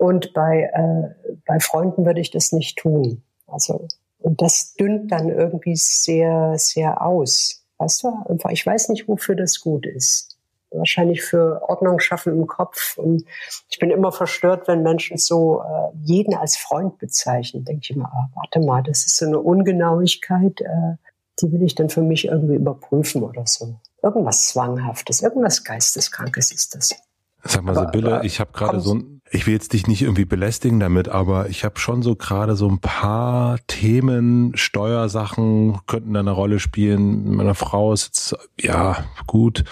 [0.02, 3.22] Und bei, äh, bei Freunden würde ich das nicht tun.
[3.46, 3.88] Also
[4.18, 7.64] und das dünnt dann irgendwie sehr, sehr aus.
[7.78, 8.08] Weißt du?
[8.28, 10.40] Einfach, ich weiß nicht, wofür das gut ist.
[10.72, 12.98] Wahrscheinlich für Ordnung schaffen im Kopf.
[12.98, 13.26] Und
[13.70, 17.64] ich bin immer verstört, wenn Menschen so äh, jeden als Freund bezeichnen.
[17.64, 20.96] Denke ich immer, ah, warte mal, das ist so eine Ungenauigkeit, äh,
[21.40, 23.76] die will ich dann für mich irgendwie überprüfen oder so.
[24.02, 26.96] Irgendwas Zwanghaftes, irgendwas Geisteskrankes ist das.
[27.44, 30.80] Sag mal, Sibylle, ich habe gerade so ein, ich will jetzt dich nicht irgendwie belästigen
[30.80, 36.32] damit, aber ich habe schon so gerade so ein paar Themen, Steuersachen könnten da eine
[36.32, 37.36] Rolle spielen.
[37.36, 39.64] Meine Frau ist jetzt, ja, gut.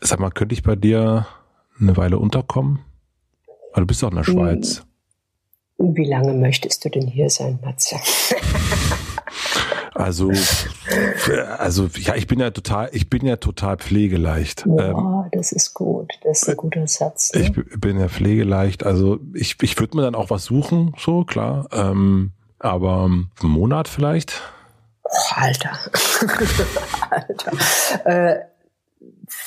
[0.00, 1.26] Sag mal, könnte ich bei dir
[1.80, 2.78] eine Weile unterkommen?
[3.72, 4.34] Weil du bist doch in der hm.
[4.34, 4.84] Schweiz.
[5.78, 7.96] Wie lange möchtest du denn hier sein, Matze?
[10.00, 10.32] Also,
[11.58, 14.64] also ja, ich bin ja total, ich bin ja total pflegeleicht.
[14.66, 16.12] Ja, ähm, das ist gut.
[16.22, 17.32] Das ist ein guter Satz.
[17.32, 17.42] Ne?
[17.42, 18.84] Ich bin ja pflegeleicht.
[18.84, 21.68] Also ich, ich würde mir dann auch was suchen, so klar.
[21.72, 24.40] Ähm, aber einen Monat vielleicht.
[25.04, 25.72] Oh, Alter.
[27.10, 27.52] Alter.
[28.04, 28.40] Äh,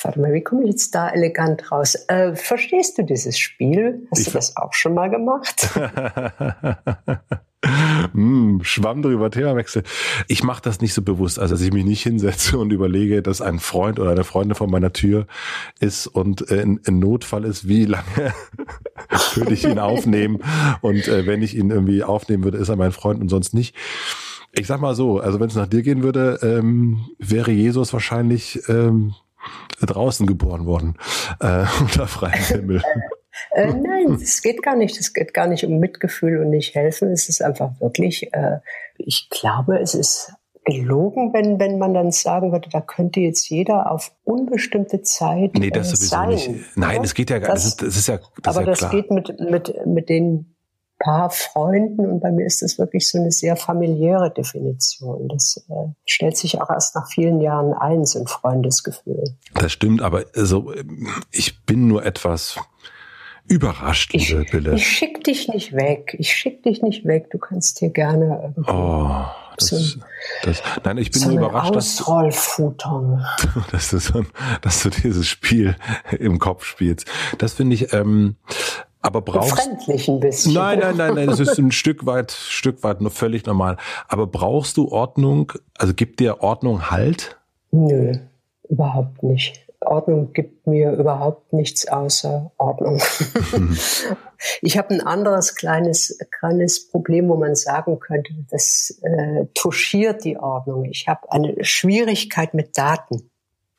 [0.02, 1.94] warte mal, wie komme ich jetzt da elegant raus?
[2.08, 4.06] Äh, verstehst du dieses Spiel?
[4.10, 5.68] Hast ich du das auch schon mal gemacht?
[8.12, 9.82] hm, Schwamm drüber, Themawechsel.
[10.28, 13.40] Ich mache das nicht so bewusst, also dass ich mich nicht hinsetze und überlege, dass
[13.40, 15.26] ein Freund oder eine Freundin vor meiner Tür
[15.80, 18.04] ist und äh, in, in Notfall ist, wie lange
[19.34, 20.40] würde ich ihn aufnehmen
[20.80, 23.74] und äh, wenn ich ihn irgendwie aufnehmen würde, ist er mein Freund und sonst nicht.
[24.52, 28.60] Ich sag mal so, also wenn es nach dir gehen würde, ähm, wäre Jesus wahrscheinlich
[28.68, 29.14] ähm,
[29.80, 30.94] draußen geboren worden,
[31.40, 32.82] äh, unter freiem Himmel.
[33.50, 34.98] Äh, nein, es geht gar nicht.
[34.98, 37.10] Es geht gar nicht um Mitgefühl und nicht helfen.
[37.12, 38.58] Es ist einfach wirklich, äh,
[38.98, 40.32] ich glaube, es ist
[40.64, 45.70] gelogen, wenn, wenn man dann sagen würde, da könnte jetzt jeder auf unbestimmte Zeit Nee,
[45.70, 46.76] das äh, sowieso sein, nicht.
[46.76, 47.64] Nein, es geht ja gar nicht.
[47.64, 50.54] Das, das, ist ja das Aber ist ja das geht mit, mit, mit den
[50.98, 55.28] paar Freunden und bei mir ist das wirklich so eine sehr familiäre Definition.
[55.28, 59.36] Das äh, stellt sich auch erst nach vielen Jahren ein, so ein Freundesgefühl.
[59.54, 60.72] Das stimmt, aber also,
[61.30, 62.58] ich bin nur etwas
[63.46, 64.74] überrascht, liebe ich, Bille.
[64.74, 66.16] Ich schick dich nicht weg.
[66.18, 67.30] Ich schick dich nicht weg.
[67.30, 68.70] Du kannst hier gerne irgendwie.
[68.70, 69.24] Oh.
[69.56, 70.00] Das, so,
[70.42, 71.96] das, nein, ich bin so nur überrascht, dass,
[73.70, 74.24] dass, du so,
[74.62, 75.76] dass du dieses Spiel
[76.18, 77.06] im Kopf spielst.
[77.38, 78.34] Das finde ich, ähm,
[79.00, 80.54] aber brauchst Befremdlich ein bisschen.
[80.54, 83.76] Nein, nein, nein, nein, das ist ein Stück weit, Stück weit nur völlig normal.
[84.08, 85.52] Aber brauchst du Ordnung?
[85.78, 87.38] Also gibt dir Ordnung Halt?
[87.70, 88.14] Nö,
[88.68, 89.63] überhaupt nicht.
[89.86, 93.00] Ordnung gibt mir überhaupt nichts außer Ordnung.
[94.62, 100.36] ich habe ein anderes kleines, kleines Problem, wo man sagen könnte, das äh, touchiert die
[100.36, 100.84] Ordnung.
[100.84, 103.30] Ich habe eine Schwierigkeit mit Daten.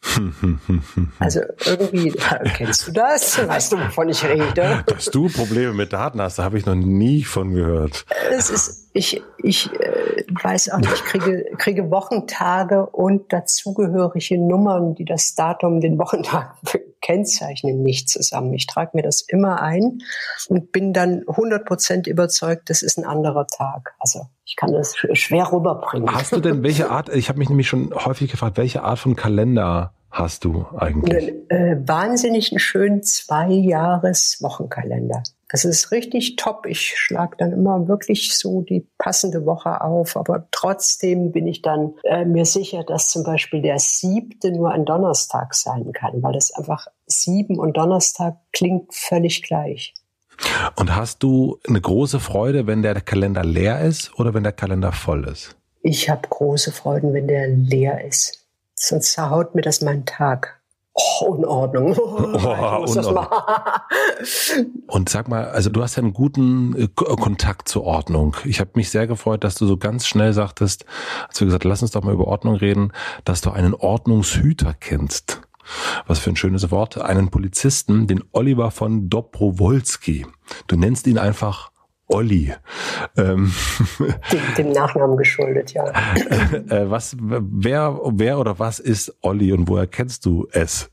[1.20, 2.12] Also irgendwie,
[2.56, 3.40] kennst du das?
[3.48, 4.84] Weißt du, wovon ich rede?
[4.86, 8.06] Dass du Probleme mit Daten hast, da habe ich noch nie von gehört.
[8.32, 14.96] Es ist, ich, ich äh, weiß auch nicht, ich kriege, kriege Wochentage und dazugehörige Nummern,
[14.96, 16.56] die das Datum, den Wochentag
[17.02, 18.54] kennzeichnen, nicht zusammen.
[18.54, 20.00] Ich trage mir das immer ein
[20.48, 23.96] und bin dann 100 Prozent überzeugt, das ist ein anderer Tag.
[24.00, 26.16] Also ich kann das schwer rüberbringen.
[26.16, 29.18] Hast du denn welche Art, ich habe mich nämlich schon häufig gefragt, welche Art von
[29.18, 31.34] Kalender hast du eigentlich?
[31.50, 35.22] Einen äh, wahnsinnig einen schönen Zwei-Jahres-Wochenkalender.
[35.50, 36.66] Das ist richtig top.
[36.66, 40.18] Ich schlage dann immer wirklich so die passende Woche auf.
[40.18, 44.86] Aber trotzdem bin ich dann äh, mir sicher, dass zum Beispiel der siebte nur ein
[44.86, 49.94] Donnerstag sein kann, weil das einfach sieben und Donnerstag klingt völlig gleich.
[50.76, 54.92] Und hast du eine große Freude, wenn der Kalender leer ist oder wenn der Kalender
[54.92, 55.56] voll ist?
[55.82, 60.62] Ich habe große Freuden, wenn der leer ist sonst zerhaut mir das meinen Tag.
[60.98, 61.94] Oh, Unordnung.
[61.98, 62.16] Oh,
[62.88, 63.28] Unordnung.
[64.88, 68.38] Und sag mal, also du hast ja einen guten äh, Kontakt zur Ordnung.
[68.46, 70.86] Ich habe mich sehr gefreut, dass du so ganz schnell sagtest,
[71.28, 72.94] als wir gesagt, lass uns doch mal über Ordnung reden,
[73.26, 75.42] dass du einen Ordnungshüter kennst.
[76.08, 77.02] Was für ein schönes Wort.
[77.02, 80.26] Einen Polizisten, den Oliver von Dobrowolski.
[80.68, 81.72] Du nennst ihn einfach
[82.08, 82.54] Olli.
[83.18, 83.52] Ähm,
[84.32, 85.86] dem, dem, Nachnamen geschuldet, ja.
[85.86, 90.90] Äh, was, wer, wer oder was ist Olli und woher kennst du es?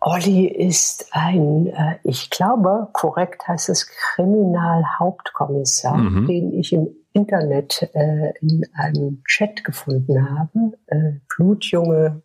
[0.00, 6.26] Olli ist ein, äh, ich glaube, korrekt heißt es Kriminalhauptkommissar, mhm.
[6.26, 10.72] den ich im Internet äh, in einem Chat gefunden habe.
[10.86, 12.22] Äh, blutjunge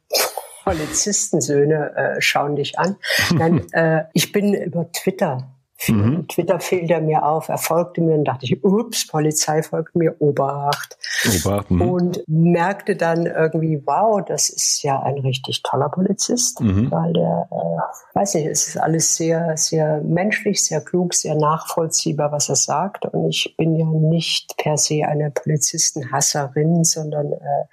[0.63, 2.97] Polizistensöhne äh, schauen dich an.
[3.33, 5.55] Nein, äh, ich bin über Twitter
[5.87, 6.27] Mhm.
[6.27, 10.97] Twitter fiel mir auf, er folgte mir und dachte ich, ups, Polizei folgt mir, Obacht.
[11.37, 11.81] Obacht mhm.
[11.81, 16.91] und merkte dann irgendwie, wow, das ist ja ein richtig toller Polizist, mhm.
[16.91, 22.31] weil der, äh, weiß nicht, es ist alles sehr, sehr menschlich, sehr klug, sehr nachvollziehbar,
[22.31, 23.05] was er sagt.
[23.05, 27.65] Und ich bin ja nicht per se eine Polizistenhasserin, sondern äh,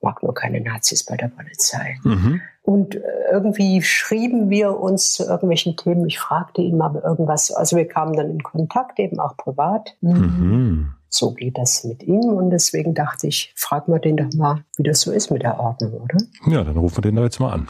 [0.00, 1.98] mag nur keine Nazis bei der Polizei.
[2.02, 2.40] Mhm.
[2.68, 3.00] Und äh,
[3.32, 6.04] irgendwie schrieben wir uns zu irgendwelchen Themen.
[6.06, 7.50] Ich fragte ihn mal irgendwas.
[7.50, 9.96] Also wir kamen dann in Kontakt, eben auch privat.
[10.02, 10.92] Mhm.
[11.08, 12.24] So geht das mit ihm.
[12.24, 15.58] Und deswegen dachte ich, frag mal den doch mal, wie das so ist mit der
[15.58, 16.18] Ordnung, oder?
[16.46, 17.68] Ja, dann rufen wir den da jetzt mal an.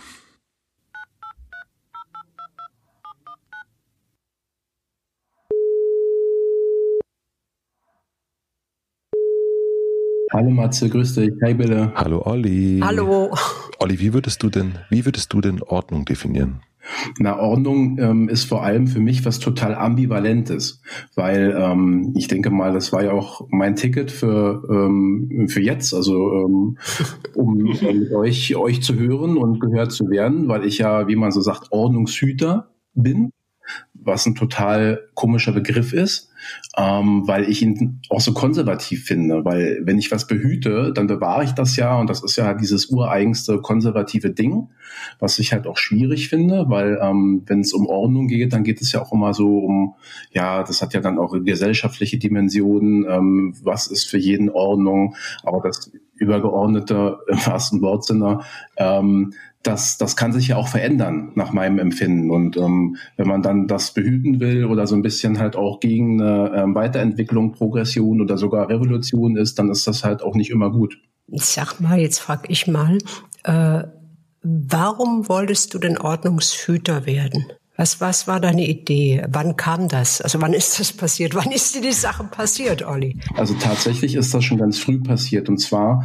[10.38, 11.32] Hallo Matze, grüß dich.
[11.42, 11.92] Hi Bille.
[11.96, 12.78] Hallo Olli.
[12.80, 13.34] Hallo.
[13.80, 16.60] Olli, wie würdest du denn, wie würdest du denn Ordnung definieren?
[17.18, 20.80] Na, Ordnung ähm, ist vor allem für mich was total ambivalentes,
[21.16, 25.92] weil ähm, ich denke mal, das war ja auch mein Ticket für ähm, für jetzt,
[25.92, 26.78] also ähm,
[27.34, 31.32] um mit euch euch zu hören und gehört zu werden, weil ich ja, wie man
[31.32, 33.32] so sagt, Ordnungshüter bin
[34.08, 36.30] was ein total komischer Begriff ist,
[36.76, 39.44] ähm, weil ich ihn auch so konservativ finde.
[39.44, 41.98] Weil wenn ich was behüte, dann bewahre ich das ja.
[41.98, 44.68] Und das ist ja dieses ureigenste konservative Ding,
[45.18, 48.80] was ich halt auch schwierig finde, weil ähm, wenn es um Ordnung geht, dann geht
[48.80, 49.94] es ja auch immer so um,
[50.32, 55.60] ja, das hat ja dann auch gesellschaftliche Dimensionen, ähm, was ist für jeden Ordnung, aber
[55.60, 58.40] das übergeordnete im wahrsten Wortsinne,
[58.76, 62.30] ähm, das, das kann sich ja auch verändern nach meinem Empfinden.
[62.30, 66.20] Und ähm, wenn man dann das behüten will oder so ein bisschen halt auch gegen
[66.20, 70.70] eine ähm, Weiterentwicklung, Progression oder sogar Revolution ist, dann ist das halt auch nicht immer
[70.70, 70.98] gut.
[71.32, 72.98] Sag mal, jetzt frag ich mal,
[73.44, 73.82] äh,
[74.42, 77.44] warum wolltest du denn Ordnungshüter werden?
[77.78, 79.24] Was, was war deine Idee?
[79.28, 80.20] Wann kam das?
[80.20, 81.34] Also wann ist das passiert?
[81.36, 83.16] Wann ist dir die Sache passiert, Olli?
[83.36, 85.48] Also tatsächlich ist das schon ganz früh passiert.
[85.48, 86.04] Und zwar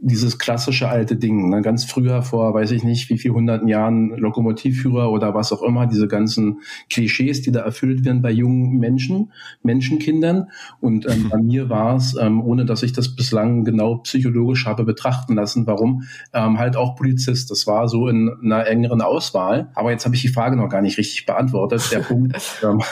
[0.00, 1.48] dieses klassische alte Ding.
[1.48, 1.62] Ne?
[1.62, 5.86] Ganz früher, vor weiß ich nicht wie viel hunderten Jahren, Lokomotivführer oder was auch immer,
[5.86, 10.50] diese ganzen Klischees, die da erfüllt werden bei jungen Menschen, Menschenkindern.
[10.80, 14.84] Und ähm, bei mir war es, ähm, ohne dass ich das bislang genau psychologisch habe
[14.84, 16.02] betrachten lassen, warum,
[16.32, 17.50] ähm, halt auch Polizist.
[17.50, 19.70] Das war so in einer engeren Auswahl.
[19.74, 21.90] Aber jetzt habe ich die Frage noch gar nicht richtig beantwortet.
[21.92, 22.82] Der Punkt, ähm,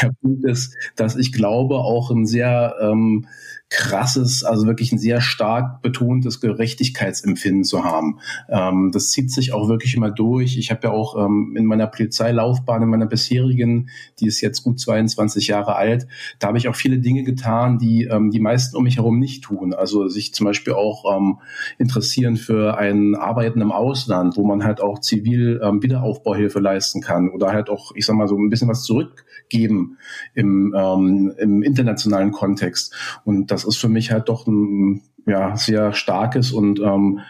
[0.00, 3.26] der Punkt ist, dass ich glaube, auch ein sehr ähm,
[3.74, 8.18] krasses, also wirklich ein sehr stark betontes Gerechtigkeitsempfinden zu haben.
[8.48, 10.56] Ähm, das zieht sich auch wirklich immer durch.
[10.56, 13.88] Ich habe ja auch ähm, in meiner Polizeilaufbahn, in meiner bisherigen,
[14.20, 16.06] die ist jetzt gut 22 Jahre alt,
[16.38, 19.44] da habe ich auch viele Dinge getan, die ähm, die meisten um mich herum nicht
[19.44, 19.74] tun.
[19.74, 21.38] Also sich zum Beispiel auch ähm,
[21.78, 27.28] interessieren für ein Arbeiten im Ausland, wo man halt auch zivil ähm, Wiederaufbauhilfe leisten kann
[27.28, 29.98] oder halt auch, ich sag mal so ein bisschen was zurückgeben
[30.34, 32.94] im, ähm, im internationalen Kontext.
[33.24, 37.20] Und das ist für mich halt doch ein ja, sehr starkes und ähm,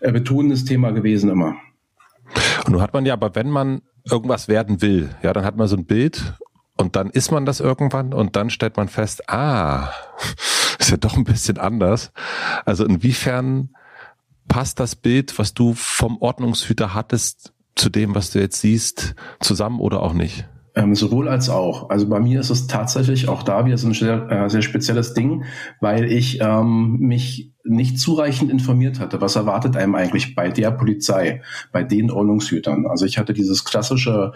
[0.00, 1.56] betonendes Thema gewesen immer.
[2.64, 5.68] Und nun hat man ja, aber wenn man irgendwas werden will, ja, dann hat man
[5.68, 6.34] so ein Bild
[6.76, 9.90] und dann ist man das irgendwann und dann stellt man fest, ah,
[10.78, 12.12] ist ja doch ein bisschen anders.
[12.64, 13.70] Also inwiefern
[14.48, 19.80] passt das Bild, was du vom Ordnungshüter hattest, zu dem, was du jetzt siehst, zusammen
[19.80, 20.46] oder auch nicht?
[20.74, 21.90] Ähm, sowohl als auch.
[21.90, 25.12] Also bei mir ist es tatsächlich auch da wieder so ein sehr, äh, sehr spezielles
[25.12, 25.44] Ding,
[25.80, 31.42] weil ich ähm, mich nicht zureichend informiert hatte, was erwartet einem eigentlich bei der Polizei,
[31.70, 32.86] bei den Ordnungshütern.
[32.86, 34.32] Also ich hatte dieses klassische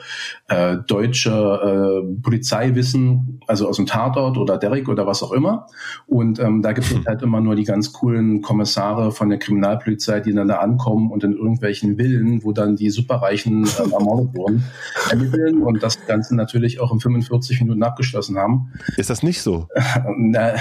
[0.49, 5.67] äh, deutsche äh, Polizeiwissen, also aus dem Tatort oder Derrick oder was auch immer.
[6.07, 10.21] Und ähm, da gibt es halt immer nur die ganz coolen Kommissare von der Kriminalpolizei,
[10.21, 14.65] die dann da ankommen und in irgendwelchen Villen, wo dann die Superreichen äh, ermordet wurden,
[15.11, 18.73] ermitteln und das Ganze natürlich auch in 45 Minuten abgeschlossen haben.
[18.97, 19.69] Ist das nicht so?
[20.17, 20.55] Na,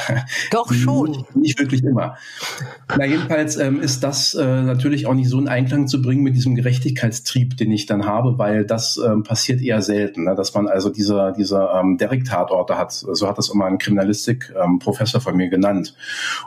[0.52, 1.12] Doch schon.
[1.12, 2.16] Nicht, nicht wirklich immer.
[2.98, 6.36] Na, jedenfalls ähm, ist das äh, natürlich auch nicht so in Einklang zu bringen mit
[6.36, 10.36] diesem Gerechtigkeitstrieb, den ich dann habe, weil das ähm, passiert eher selten, ne?
[10.36, 12.92] dass man also diese, diese ähm, Derek-Tatorte hat.
[12.94, 15.96] So hat das immer ein Kriminalistik-Professor ähm, von mir genannt.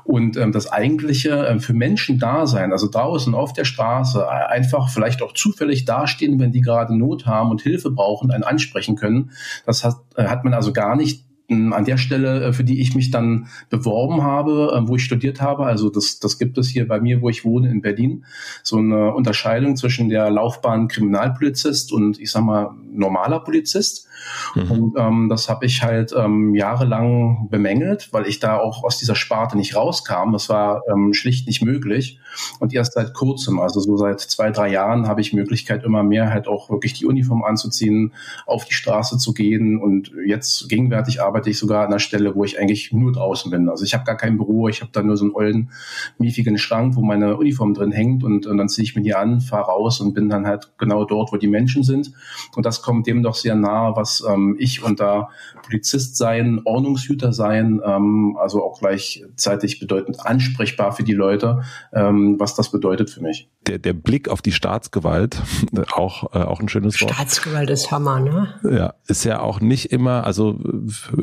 [0.04, 4.52] Und ähm, das eigentliche äh, für Menschen da sein, also draußen auf der Straße, äh,
[4.52, 8.96] einfach vielleicht auch zufällig dastehen, wenn die gerade Not haben und Hilfe brauchen, einen ansprechen
[8.96, 9.30] können,
[9.66, 12.94] das hat, äh, hat man also gar nicht an der Stelle, äh, für die ich
[12.94, 16.86] mich dann beworben habe, äh, wo ich studiert habe, also das, das gibt es hier
[16.86, 18.24] bei mir, wo ich wohne in Berlin,
[18.62, 24.06] so eine Unterscheidung zwischen der Laufbahn Kriminalpolizist und ich sag mal normaler Polizist.
[24.54, 24.70] Mhm.
[24.70, 29.14] Und ähm, das habe ich halt ähm, jahrelang bemängelt, weil ich da auch aus dieser
[29.14, 30.32] Sparte nicht rauskam.
[30.32, 32.18] Das war ähm, schlicht nicht möglich.
[32.58, 36.30] Und erst seit kurzem, also so seit zwei, drei Jahren, habe ich Möglichkeit, immer mehr
[36.30, 38.12] halt auch wirklich die Uniform anzuziehen,
[38.46, 39.78] auf die Straße zu gehen.
[39.78, 43.68] Und jetzt gegenwärtig arbeite ich sogar an einer Stelle, wo ich eigentlich nur draußen bin.
[43.68, 45.70] Also ich habe gar kein Büro, ich habe da nur so einen ollen,
[46.18, 49.40] miefigen Schrank, wo meine Uniform drin hängt und, und dann ziehe ich mir die an,
[49.40, 52.10] fahre raus und bin dann halt genau dort, wo die Menschen sind.
[52.56, 55.28] Und das kommt dem doch sehr nahe, was ähm, ich unter
[55.62, 62.56] Polizist sein, Ordnungshüter sein, ähm, also auch gleichzeitig bedeutend ansprechbar für die Leute, ähm, was
[62.56, 63.48] das bedeutet für mich.
[63.68, 65.40] Der, der Blick auf die Staatsgewalt,
[65.92, 67.12] auch, äh, auch ein schönes Wort.
[67.12, 68.54] Staatsgewalt ist Hammer, ne?
[68.64, 70.58] Ja, ist ja auch nicht immer, also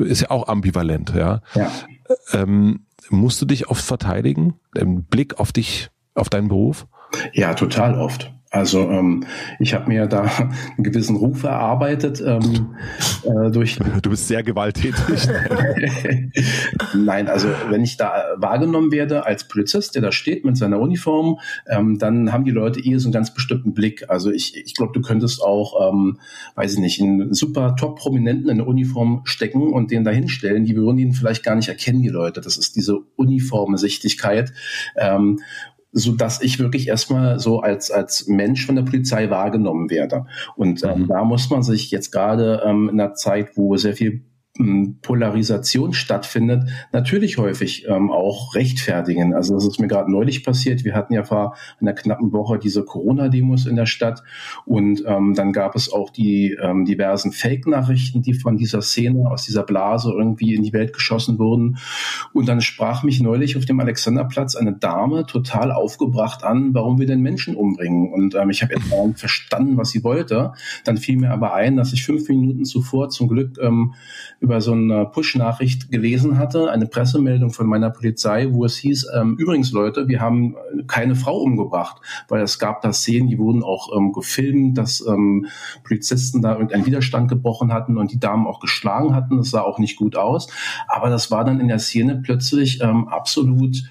[0.06, 1.40] ist ja auch ambivalent, ja.
[1.54, 1.70] ja.
[2.32, 4.54] Ähm, musst du dich oft verteidigen?
[4.74, 6.86] Im Blick auf dich, auf deinen Beruf?
[7.32, 8.32] Ja, total oft.
[8.56, 9.24] Also ähm,
[9.58, 10.22] ich habe mir da
[10.76, 12.74] einen gewissen Ruf erarbeitet ähm,
[13.24, 13.78] äh, durch.
[14.02, 14.94] Du bist sehr gewalttätig.
[16.94, 21.40] Nein, also wenn ich da wahrgenommen werde als Polizist, der da steht mit seiner Uniform,
[21.68, 24.08] ähm, dann haben die Leute eher so einen ganz bestimmten Blick.
[24.08, 26.18] Also ich, ich glaube, du könntest auch, ähm,
[26.54, 30.64] weiß ich nicht, einen super Top-Prominenten in eine Uniform stecken und den da hinstellen.
[30.64, 32.40] Die würden ihn vielleicht gar nicht erkennen, die Leute.
[32.40, 34.52] Das ist diese Uniformsichtigkeit.
[34.96, 35.40] Ähm,
[35.98, 40.26] so dass ich wirklich erstmal so als als Mensch von der Polizei wahrgenommen werde.
[40.54, 41.08] Und ähm, mhm.
[41.08, 44.22] da muss man sich jetzt gerade ähm, in einer Zeit, wo sehr viel
[45.02, 49.34] Polarisation stattfindet, natürlich häufig ähm, auch rechtfertigen.
[49.34, 50.84] Also das ist mir gerade neulich passiert.
[50.84, 54.22] Wir hatten ja vor einer knappen Woche diese Corona-Demos in der Stadt
[54.64, 59.44] und ähm, dann gab es auch die ähm, diversen Fake-Nachrichten, die von dieser Szene aus
[59.44, 61.78] dieser Blase irgendwie in die Welt geschossen wurden.
[62.32, 67.06] Und dann sprach mich neulich auf dem Alexanderplatz eine Dame total aufgebracht an, warum wir
[67.06, 68.12] den Menschen umbringen.
[68.12, 68.86] Und ähm, ich habe jetzt
[69.18, 70.52] verstanden, was sie wollte.
[70.84, 73.94] Dann fiel mir aber ein, dass ich fünf Minuten zuvor zum Glück ähm,
[74.46, 79.34] über so eine Push-Nachricht gelesen hatte, eine Pressemeldung von meiner Polizei, wo es hieß, ähm,
[79.40, 80.54] übrigens Leute, wir haben
[80.86, 85.46] keine Frau umgebracht, weil es gab da Szenen, die wurden auch ähm, gefilmt, dass ähm,
[85.82, 89.36] Polizisten da irgendeinen Widerstand gebrochen hatten und die Damen auch geschlagen hatten.
[89.38, 90.46] Das sah auch nicht gut aus.
[90.86, 93.82] Aber das war dann in der Szene plötzlich ähm, absolut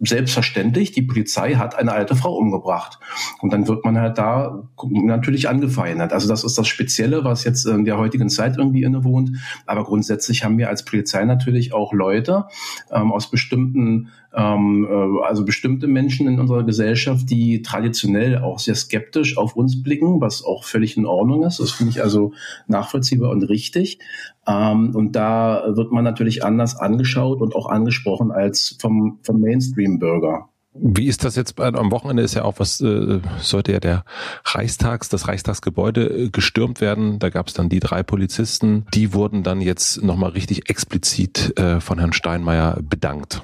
[0.00, 2.98] selbstverständlich, die Polizei hat eine alte Frau umgebracht.
[3.40, 6.12] Und dann wird man halt da natürlich angefeindet.
[6.12, 9.36] Also das ist das Spezielle, was jetzt in der heutigen Zeit irgendwie innewohnt.
[9.66, 12.46] Aber grundsätzlich haben wir als Polizei natürlich auch Leute
[12.90, 18.74] ähm, aus bestimmten ähm, äh, also bestimmte Menschen in unserer Gesellschaft, die traditionell auch sehr
[18.74, 21.60] skeptisch auf uns blicken, was auch völlig in Ordnung ist.
[21.60, 22.32] Das finde ich also
[22.66, 23.98] nachvollziehbar und richtig.
[24.46, 30.48] Ähm, und da wird man natürlich anders angeschaut und auch angesprochen als vom, vom Mainstream-Bürger.
[30.74, 31.60] Wie ist das jetzt?
[31.60, 34.04] Am Wochenende ist ja auch was, äh, sollte ja der
[34.44, 37.18] Reichstags, das Reichstagsgebäude äh, gestürmt werden.
[37.18, 38.86] Da gab es dann die drei Polizisten.
[38.94, 43.42] Die wurden dann jetzt nochmal richtig explizit äh, von Herrn Steinmeier bedankt.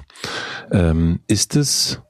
[0.71, 2.01] Ähm, ist es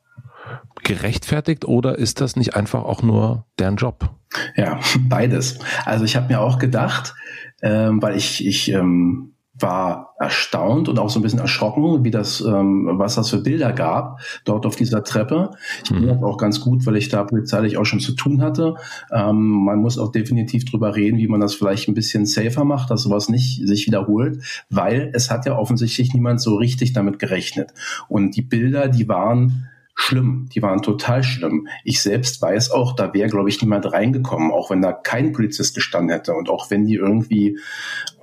[0.83, 4.15] gerechtfertigt oder ist das nicht einfach auch nur deren Job?
[4.55, 5.59] Ja, beides.
[5.85, 7.13] Also ich habe mir auch gedacht,
[7.61, 12.41] ähm, weil ich, ich ähm, war erstaunt und auch so ein bisschen erschrocken, wie das,
[12.41, 15.51] ähm, was das für Bilder gab dort auf dieser Treppe.
[15.83, 16.23] Ich bin mhm.
[16.23, 18.75] auch ganz gut, weil ich da polizeilich auch schon zu tun hatte.
[19.11, 22.89] Ähm, man muss auch definitiv drüber reden, wie man das vielleicht ein bisschen safer macht,
[22.91, 27.73] dass sowas nicht sich wiederholt, weil es hat ja offensichtlich niemand so richtig damit gerechnet.
[28.07, 29.69] Und die Bilder, die waren
[29.99, 30.47] schlimm.
[30.53, 31.67] Die waren total schlimm.
[31.83, 35.75] Ich selbst weiß auch, da wäre, glaube ich, niemand reingekommen, auch wenn da kein Polizist
[35.75, 37.59] gestanden hätte und auch wenn die irgendwie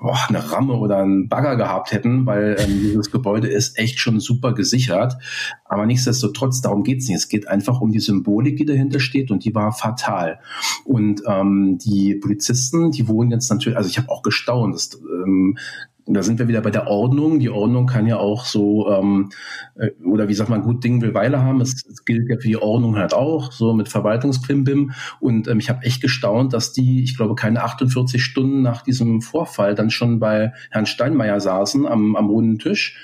[0.01, 4.21] boah, eine Ramme oder einen Bagger gehabt hätten, weil ähm, dieses Gebäude ist echt schon
[4.21, 5.19] super gesichert.
[5.67, 7.19] Aber nichtsdestotrotz, darum geht's nicht.
[7.19, 10.41] Es geht einfach um die Symbolik, die dahinter steht und die war fatal.
[10.85, 15.59] Und ähm, die Polizisten, die wohnen jetzt natürlich, also ich habe auch gestaunt, dass ähm,
[16.07, 17.40] und da sind wir wieder bei der Ordnung.
[17.40, 19.31] Die Ordnung kann ja auch so, ähm,
[19.75, 21.61] äh, oder wie sagt man, gut Ding will Weile haben.
[21.61, 24.92] Es, es gilt ja für die Ordnung halt auch, so mit Verwaltungsklimbim.
[25.19, 29.21] Und ähm, ich habe echt gestaunt, dass die, ich glaube, keine 48 Stunden nach diesem
[29.21, 32.97] Vorfall dann schon bei Herrn Steinmeier saßen am, am runden Tisch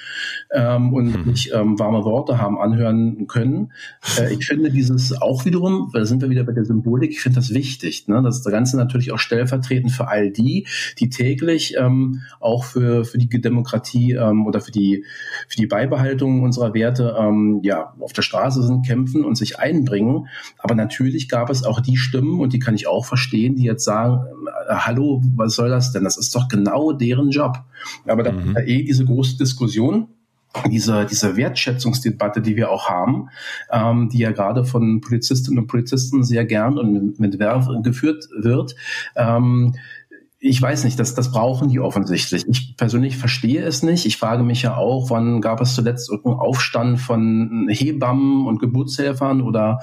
[0.53, 1.35] ähm, und hm.
[1.35, 3.73] sich ähm, warme Worte haben anhören können.
[4.17, 7.41] Äh, ich finde dieses auch wiederum, da sind wir wieder bei der Symbolik, ich finde
[7.41, 8.07] das wichtig.
[8.07, 8.23] Ne?
[8.23, 10.69] Das Ganze natürlich auch stellvertretend für all die,
[11.01, 15.05] die täglich ähm, auch für für, die Demokratie ähm, oder für die,
[15.49, 20.29] für die Beibehaltung unserer Werte ähm, ja, auf der Straße sind, kämpfen und sich einbringen.
[20.59, 23.85] Aber natürlich gab es auch die Stimmen, und die kann ich auch verstehen, die jetzt
[23.85, 24.25] sagen,
[24.69, 26.05] äh, hallo, was soll das denn?
[26.05, 27.59] Das ist doch genau deren Job.
[28.07, 28.57] Aber da mhm.
[28.65, 30.09] eh diese große Diskussion
[30.71, 33.31] diese, diese Wertschätzungsdebatte, die wir auch haben,
[33.71, 38.77] ähm, die ja gerade von Polizistinnen und Polizisten sehr gern und mit Werf geführt wird,
[39.17, 39.75] ähm,
[40.45, 42.45] ich weiß nicht, das, das brauchen die offensichtlich.
[42.49, 44.07] Ich persönlich verstehe es nicht.
[44.07, 49.41] Ich frage mich ja auch, wann gab es zuletzt irgendeinen Aufstand von Hebammen und Geburtshelfern
[49.41, 49.79] oder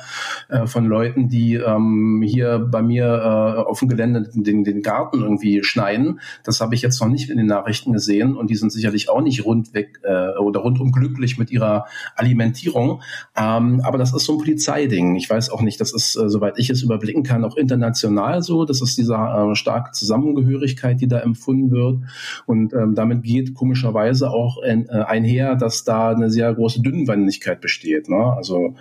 [0.49, 5.21] äh, von Leuten, die ähm, hier bei mir äh, auf dem Gelände den, den Garten
[5.21, 6.19] irgendwie schneiden.
[6.43, 9.21] Das habe ich jetzt noch nicht in den Nachrichten gesehen und die sind sicherlich auch
[9.21, 11.85] nicht rundweg äh, oder rundum glücklich mit ihrer
[12.17, 13.01] Alimentierung.
[13.37, 15.15] Ähm, aber das ist so ein Polizeiding.
[15.15, 18.65] Ich weiß auch nicht, das ist, äh, soweit ich es überblicken kann, auch international so.
[18.65, 21.99] Das ist dieser äh, starke Zusammengehörigkeit Zugehörigkeit, die da empfunden wird.
[22.45, 27.61] Und ähm, damit geht komischerweise auch ein, äh, einher, dass da eine sehr große Dünnwandigkeit
[27.61, 28.09] besteht.
[28.09, 28.17] Ne?
[28.17, 28.75] Also,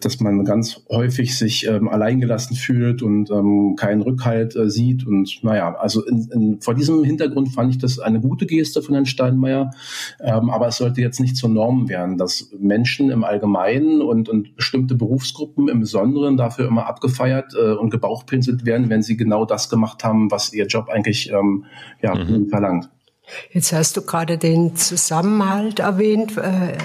[0.00, 5.06] dass man ganz häufig sich ähm, alleingelassen fühlt und ähm, keinen Rückhalt äh, sieht.
[5.06, 8.94] Und naja, also in, in, vor diesem Hintergrund fand ich das eine gute Geste von
[8.94, 9.70] Herrn Steinmeier.
[10.20, 14.56] Ähm, aber es sollte jetzt nicht zur Norm werden, dass Menschen im Allgemeinen und, und
[14.56, 19.68] bestimmte Berufsgruppen im Besonderen dafür immer abgefeiert äh, und gebauchpinselt werden, wenn sie genau das
[19.68, 21.66] gemacht haben, was ihr Job eigentlich ähm,
[22.02, 22.48] ja, mhm.
[22.48, 22.88] verlangt.
[23.52, 26.36] Jetzt hast du gerade den Zusammenhalt erwähnt.
[26.36, 26.78] Äh,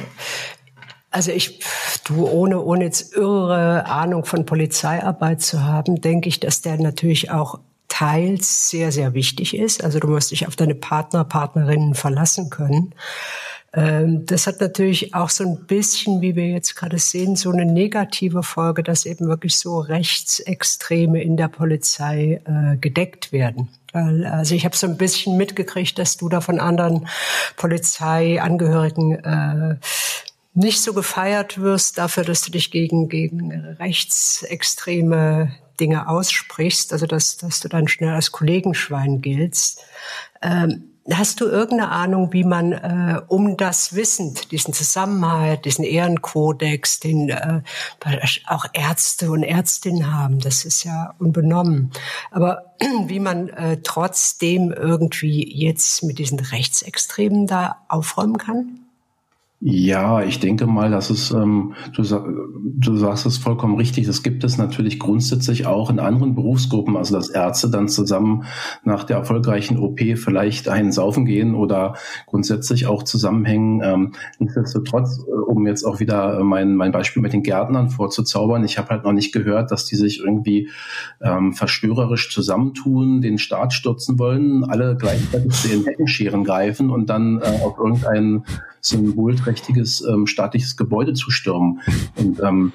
[1.09, 1.59] also ich,
[2.05, 7.31] du ohne, ohne jetzt irre Ahnung von Polizeiarbeit zu haben, denke ich, dass der natürlich
[7.31, 9.83] auch teils sehr, sehr wichtig ist.
[9.83, 12.95] Also du musst dich auf deine Partner, Partnerinnen verlassen können.
[13.73, 17.65] Ähm, das hat natürlich auch so ein bisschen, wie wir jetzt gerade sehen, so eine
[17.65, 23.69] negative Folge, dass eben wirklich so Rechtsextreme in der Polizei äh, gedeckt werden.
[23.93, 27.07] Also ich habe so ein bisschen mitgekriegt, dass du da von anderen
[27.57, 29.75] Polizeiangehörigen äh,
[30.53, 37.37] nicht so gefeiert wirst dafür, dass du dich gegen, gegen rechtsextreme Dinge aussprichst, also dass,
[37.37, 39.83] dass du dann schnell als Kollegenschwein giltst.
[40.41, 46.99] Ähm, Hast du irgendeine Ahnung, wie man äh, um das wissend, diesen Zusammenhalt, diesen Ehrenkodex,
[46.99, 47.61] den äh,
[48.47, 51.91] auch Ärzte und Ärztinnen haben, das ist ja unbenommen.
[52.29, 52.75] Aber
[53.07, 58.90] wie man äh, trotzdem irgendwie jetzt mit diesen Rechtsextremen da aufräumen kann?
[59.63, 64.43] Ja, ich denke mal, dass es, ähm, du, du sagst es vollkommen richtig, das gibt
[64.43, 68.45] es natürlich grundsätzlich auch in anderen Berufsgruppen, also dass Ärzte dann zusammen
[68.83, 71.93] nach der erfolgreichen OP vielleicht einen saufen gehen oder
[72.25, 73.81] grundsätzlich auch zusammenhängen.
[73.83, 78.79] Ähm, nichtsdestotrotz, äh, um jetzt auch wieder mein, mein Beispiel mit den Gärtnern vorzuzaubern, ich
[78.79, 80.71] habe halt noch nicht gehört, dass die sich irgendwie
[81.21, 87.39] ähm, verschwörerisch zusammentun, den Staat stürzen wollen, alle gleichzeitig zu den Heckenscheren greifen und dann
[87.43, 88.43] äh, auf irgendeinen
[88.81, 91.81] symbolträchtiges ähm, staatliches Gebäude zu stürmen.
[92.17, 92.73] Und ähm,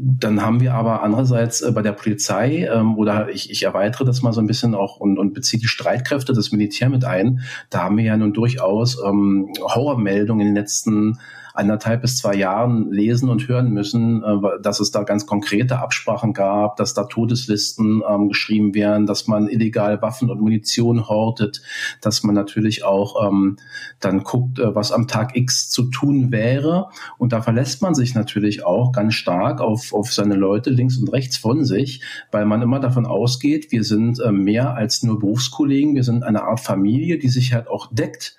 [0.00, 4.22] dann haben wir aber andererseits äh, bei der Polizei ähm, oder ich, ich erweitere das
[4.22, 7.40] mal so ein bisschen auch und, und beziehe die Streitkräfte, das Militär mit ein.
[7.70, 11.18] Da haben wir ja nun durchaus ähm, Horrormeldungen in den letzten
[11.58, 16.32] anderthalb bis zwei Jahren lesen und hören müssen, äh, dass es da ganz konkrete Absprachen
[16.32, 21.62] gab, dass da Todeslisten ähm, geschrieben werden, dass man illegal Waffen und Munition hortet,
[22.00, 23.56] dass man natürlich auch ähm,
[23.98, 26.90] dann guckt, äh, was am Tag X zu tun wäre.
[27.18, 31.12] Und da verlässt man sich natürlich auch ganz stark auf, auf seine Leute links und
[31.12, 35.96] rechts von sich, weil man immer davon ausgeht, wir sind äh, mehr als nur Berufskollegen,
[35.96, 38.36] wir sind eine Art Familie, die sich halt auch deckt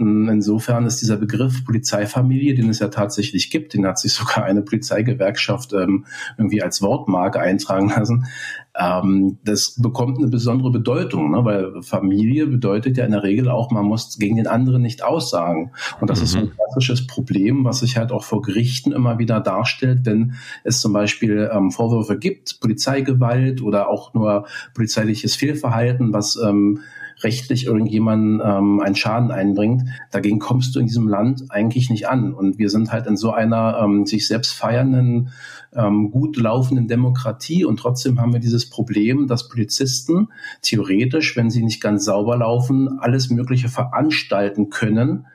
[0.00, 4.62] Insofern ist dieser Begriff Polizeifamilie, den es ja tatsächlich gibt, den hat sich sogar eine
[4.62, 8.26] Polizeigewerkschaft ähm, irgendwie als Wortmarke eintragen lassen.
[8.78, 11.44] Ähm, das bekommt eine besondere Bedeutung, ne?
[11.44, 15.72] weil Familie bedeutet ja in der Regel auch, man muss gegen den anderen nicht aussagen.
[16.00, 16.24] Und das mhm.
[16.24, 20.34] ist so ein klassisches Problem, was sich halt auch vor Gerichten immer wieder darstellt, wenn
[20.62, 26.82] es zum Beispiel ähm, Vorwürfe gibt, Polizeigewalt oder auch nur polizeiliches Fehlverhalten, was ähm,
[27.22, 32.32] rechtlich irgendjemanden ähm, einen Schaden einbringt, dagegen kommst du in diesem Land eigentlich nicht an.
[32.32, 35.30] Und wir sind halt in so einer ähm, sich selbst feiernden,
[35.74, 40.28] ähm, gut laufenden Demokratie und trotzdem haben wir dieses Problem, dass Polizisten
[40.62, 45.26] theoretisch, wenn sie nicht ganz sauber laufen, alles Mögliche veranstalten können,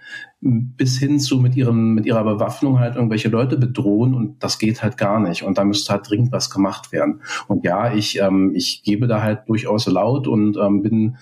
[0.43, 4.83] bis hin zu mit ihrem, mit ihrer Bewaffnung halt irgendwelche Leute bedrohen und das geht
[4.83, 5.43] halt gar nicht.
[5.43, 7.21] Und da müsste halt dringend was gemacht werden.
[7.47, 11.15] Und ja, ich, ähm, ich gebe da halt durchaus laut und ähm, bin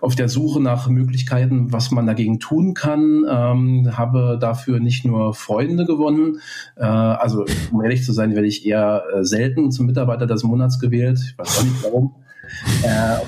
[0.00, 3.24] auf der Suche nach Möglichkeiten, was man dagegen tun kann.
[3.28, 6.40] Ähm, habe dafür nicht nur Freunde gewonnen.
[6.76, 10.78] Äh, also um ehrlich zu sein, werde ich eher äh, selten zum Mitarbeiter des Monats
[10.78, 11.18] gewählt.
[11.22, 12.14] Ich weiß auch nicht warum.
[12.82, 13.18] Äh,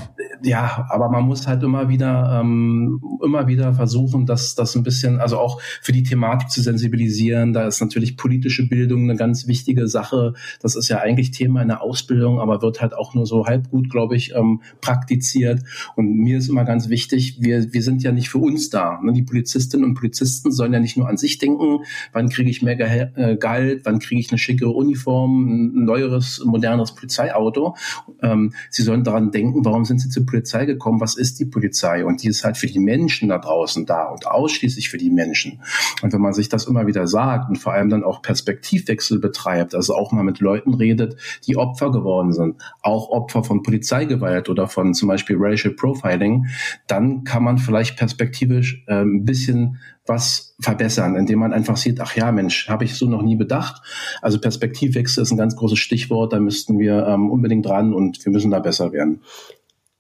[0.42, 5.20] ja, aber man muss halt immer wieder, ähm, immer wieder versuchen, dass das ein bisschen,
[5.20, 7.52] also auch für die Thematik zu sensibilisieren.
[7.52, 10.34] Da ist natürlich politische Bildung eine ganz wichtige Sache.
[10.60, 13.70] Das ist ja eigentlich Thema in der Ausbildung, aber wird halt auch nur so halb
[13.70, 15.62] gut, glaube ich, ähm, praktiziert.
[15.96, 19.00] Und mir ist immer ganz wichtig, wir, wir sind ja nicht für uns da.
[19.02, 19.12] Ne?
[19.12, 21.80] Die Polizistinnen und Polizisten sollen ja nicht nur an sich denken,
[22.12, 26.94] wann kriege ich mehr äh, Gehalt, wann kriege ich eine schicke Uniform, ein neueres, moderneres
[26.94, 27.76] Polizeiauto.
[28.22, 32.04] Ähm, sie sollen daran denken, warum sind sie zur Polizei gekommen, was ist die Polizei?
[32.04, 35.61] Und die ist halt für die Menschen da draußen da und ausschließlich für die Menschen.
[36.02, 39.74] Und wenn man sich das immer wieder sagt und vor allem dann auch Perspektivwechsel betreibt,
[39.74, 44.68] also auch mal mit Leuten redet, die Opfer geworden sind, auch Opfer von Polizeigewalt oder
[44.68, 46.46] von zum Beispiel Racial Profiling,
[46.86, 52.16] dann kann man vielleicht perspektivisch äh, ein bisschen was verbessern, indem man einfach sieht, ach
[52.16, 53.82] ja, Mensch, habe ich so noch nie bedacht.
[54.22, 58.32] Also Perspektivwechsel ist ein ganz großes Stichwort, da müssten wir ähm, unbedingt dran und wir
[58.32, 59.20] müssen da besser werden.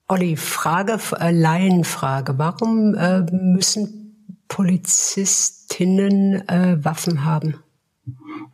[0.08, 2.36] Olli, Frage, äh, Laienfrage.
[2.36, 7.54] Warum äh, müssen Polizistinnen äh, Waffen haben?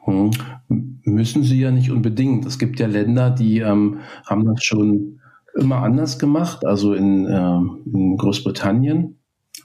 [0.04, 0.30] Hm.
[0.68, 2.44] Müssen sie ja nicht unbedingt.
[2.44, 5.20] Es gibt ja Länder, die ähm, haben das schon
[5.54, 9.16] immer anders gemacht, also in, äh, in Großbritannien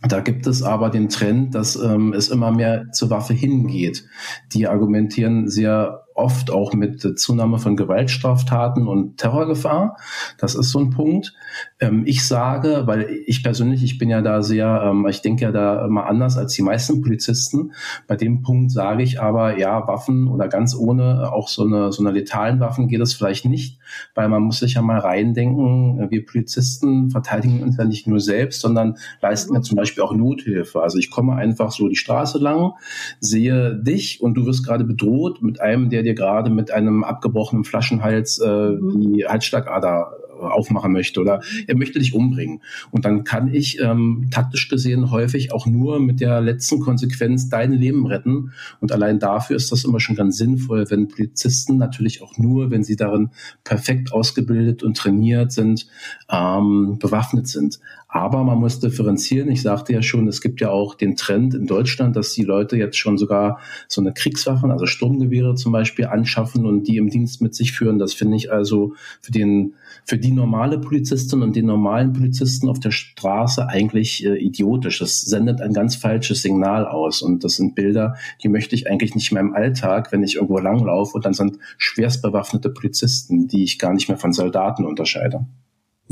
[0.07, 4.05] da gibt es aber den Trend, dass ähm, es immer mehr zur Waffe hingeht.
[4.53, 9.97] Die argumentieren sehr oft auch mit Zunahme von Gewaltstraftaten und Terrorgefahr.
[10.37, 11.33] Das ist so ein Punkt.
[11.79, 15.51] Ähm, ich sage, weil ich persönlich, ich bin ja da sehr, ähm, ich denke ja
[15.51, 17.71] da immer anders als die meisten Polizisten.
[18.07, 22.03] Bei dem Punkt sage ich aber, ja, Waffen oder ganz ohne, auch so eine, so
[22.03, 23.79] eine letalen Waffen geht es vielleicht nicht,
[24.15, 28.61] weil man muss sich ja mal reindenken, wir Polizisten verteidigen uns ja nicht nur selbst,
[28.61, 30.81] sondern leisten ja zum Beispiel auch Nothilfe.
[30.81, 32.73] Also ich komme einfach so die Straße lang,
[33.19, 37.63] sehe dich und du wirst gerade bedroht mit einem, der dir gerade mit einem abgebrochenen
[37.63, 40.17] Flaschenhals äh, die Halsschlagader
[40.49, 42.61] aufmachen möchte oder er möchte dich umbringen.
[42.89, 47.71] Und dann kann ich ähm, taktisch gesehen häufig auch nur mit der letzten Konsequenz dein
[47.71, 48.53] Leben retten.
[48.79, 52.83] Und allein dafür ist das immer schon ganz sinnvoll, wenn Polizisten natürlich auch nur, wenn
[52.83, 53.29] sie darin
[53.63, 55.87] perfekt ausgebildet und trainiert sind,
[56.31, 57.79] ähm, bewaffnet sind.
[58.13, 59.49] Aber man muss differenzieren.
[59.49, 62.75] Ich sagte ja schon, es gibt ja auch den Trend in Deutschland, dass die Leute
[62.75, 67.41] jetzt schon sogar so eine Kriegswaffen, also Sturmgewehre zum Beispiel, anschaffen und die im Dienst
[67.41, 67.99] mit sich führen.
[67.99, 72.81] Das finde ich also für den für die normale Polizistin und den normalen Polizisten auf
[72.81, 74.99] der Straße eigentlich äh, idiotisch.
[74.99, 77.21] Das sendet ein ganz falsches Signal aus.
[77.21, 80.59] Und das sind Bilder, die möchte ich eigentlich nicht mehr im Alltag, wenn ich irgendwo
[80.59, 85.45] langlaufe und dann sind schwerst bewaffnete Polizisten, die ich gar nicht mehr von Soldaten unterscheide.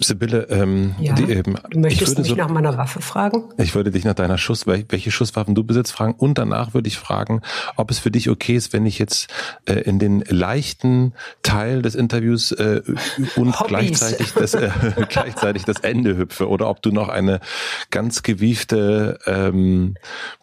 [0.02, 3.44] Sibylle, ähm, ja, die, ähm, du möchtest mich so, nach meiner Waffe fragen?
[3.58, 6.98] Ich würde dich nach deiner Schuss, welche Schusswaffen du besitzt, fragen und danach würde ich
[6.98, 7.42] fragen,
[7.76, 9.30] ob es für dich okay ist, wenn ich jetzt
[9.66, 12.82] äh, in den leichten Teil des Interviews äh,
[13.36, 14.70] und gleichzeitig das, äh,
[15.10, 17.40] gleichzeitig das Ende hüpfe oder ob du noch eine
[17.90, 19.96] ganz gewiefte ähm,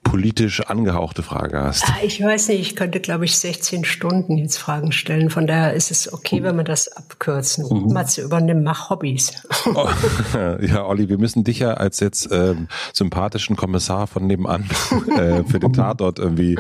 [0.03, 1.85] politisch angehauchte Frage hast.
[1.89, 5.75] Ah, ich weiß nicht, ich könnte glaube ich 16 Stunden jetzt Fragen stellen, von daher
[5.75, 7.67] ist es okay, wenn wir das abkürzen.
[7.69, 7.93] Mhm.
[7.93, 9.45] Matze, übernimm, mach Hobbys.
[9.74, 9.88] Oh,
[10.61, 14.64] ja, Olli, wir müssen dich ja als jetzt ähm, sympathischen Kommissar von nebenan
[15.16, 16.59] äh, für den Tatort irgendwie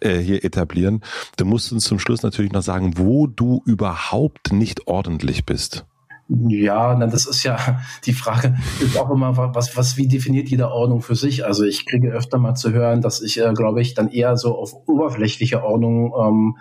[0.00, 1.02] äh, hier etablieren.
[1.36, 5.84] Du musst uns zum Schluss natürlich noch sagen, wo du überhaupt nicht ordentlich bist.
[6.28, 10.72] Ja, na, das ist ja die Frage, ist auch immer, was, was, wie definiert jede
[10.72, 11.46] Ordnung für sich?
[11.46, 14.58] Also ich kriege öfter mal zu hören, dass ich, äh, glaube ich, dann eher so
[14.58, 16.56] auf oberflächliche Ordnung ähm,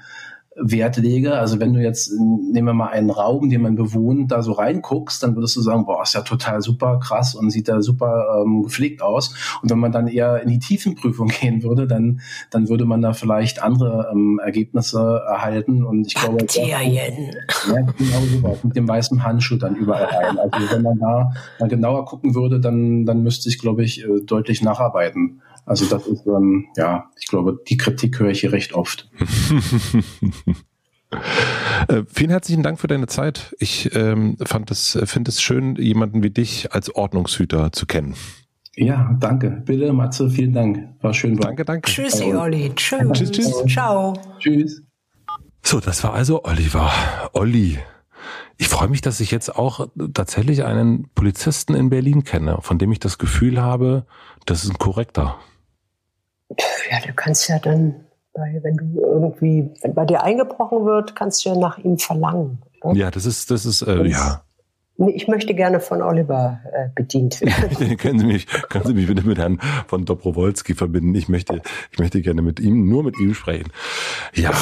[0.56, 1.38] Wert lege.
[1.38, 5.22] Also wenn du jetzt, nehmen wir mal einen Raum, den man bewohnt, da so reinguckst,
[5.22, 8.64] dann würdest du sagen, boah, ist ja total super krass und sieht da super ähm,
[8.64, 9.34] gepflegt aus.
[9.62, 13.12] Und wenn man dann eher in die Tiefenprüfung gehen würde, dann, dann würde man da
[13.14, 15.84] vielleicht andere ähm, Ergebnisse erhalten.
[15.84, 17.36] Und ich glaube, Bakterien.
[17.68, 20.39] Ja, genau so mit dem weißen Handschuh dann überall rein.
[20.39, 24.22] Also wenn man da mal genauer gucken würde, dann, dann müsste ich, glaube ich, äh,
[24.22, 25.41] deutlich nacharbeiten.
[25.66, 29.09] Also das ist, ähm, ja, ich glaube, die Kritik höre ich hier recht oft.
[31.88, 33.55] Äh, vielen herzlichen Dank für deine Zeit.
[33.59, 38.16] Ich ähm, fand es, finde es schön, jemanden wie dich als Ordnungshüter zu kennen.
[38.76, 39.63] Ja, danke.
[39.66, 40.89] Bitte, Matze, vielen Dank.
[41.01, 41.38] War schön.
[41.38, 41.89] Danke, danke.
[41.89, 42.72] Tschüssi, Olli.
[42.76, 43.11] Tschüss.
[43.13, 43.63] Tschüss, tschüss.
[43.68, 44.13] Ciao.
[44.39, 44.84] Tschüss.
[45.63, 46.91] So, das war also Oliver.
[47.34, 47.80] Olli.
[48.57, 52.91] Ich freue mich, dass ich jetzt auch tatsächlich einen Polizisten in Berlin kenne, von dem
[52.91, 54.05] ich das Gefühl habe,
[54.45, 55.39] das ist ein korrekter.
[56.50, 57.96] Ja, du kannst ja dann,
[58.34, 62.62] wenn du irgendwie, wenn bei dir eingebrochen wird, kannst du ja nach ihm verlangen.
[62.82, 62.96] Oder?
[62.96, 64.41] Ja, das ist, das ist, äh, ja.
[64.98, 67.98] Ich möchte gerne von Oliver äh, bedient werden.
[67.98, 71.14] können Sie mich, können Sie mich bitte mit Herrn von Dobrowolski verbinden?
[71.16, 73.72] Ich möchte, ich möchte gerne mit ihm, nur mit ihm sprechen.
[74.34, 74.54] Ja,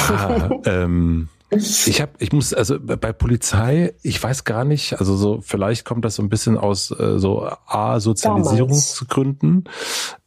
[0.66, 5.84] ähm, ich habe, ich muss, also bei Polizei, ich weiß gar nicht, also so, vielleicht
[5.84, 9.64] kommt das so ein bisschen aus äh, so A-Sozialisierungsgründen,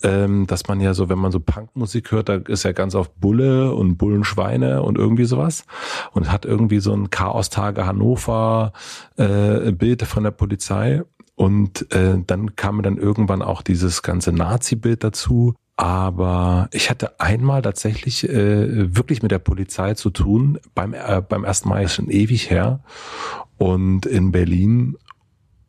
[0.03, 3.19] ähm, dass man ja so, wenn man so Punkmusik hört, da ist ja ganz oft
[3.19, 5.65] Bulle und Bullenschweine und irgendwie sowas
[6.11, 8.73] und hat irgendwie so ein Chaos-Tage Hannover
[9.17, 11.03] äh, Bild von der Polizei.
[11.35, 15.53] Und äh, dann kam dann irgendwann auch dieses ganze Nazi-Bild dazu.
[15.77, 20.59] Aber ich hatte einmal tatsächlich äh, wirklich mit der Polizei zu tun.
[20.73, 22.81] Beim, äh, beim ersten Mal ist schon ewig her.
[23.57, 24.97] Und in Berlin.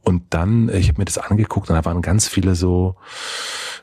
[0.02, 2.96] Und dann, ich habe mir das angeguckt und da waren ganz viele so,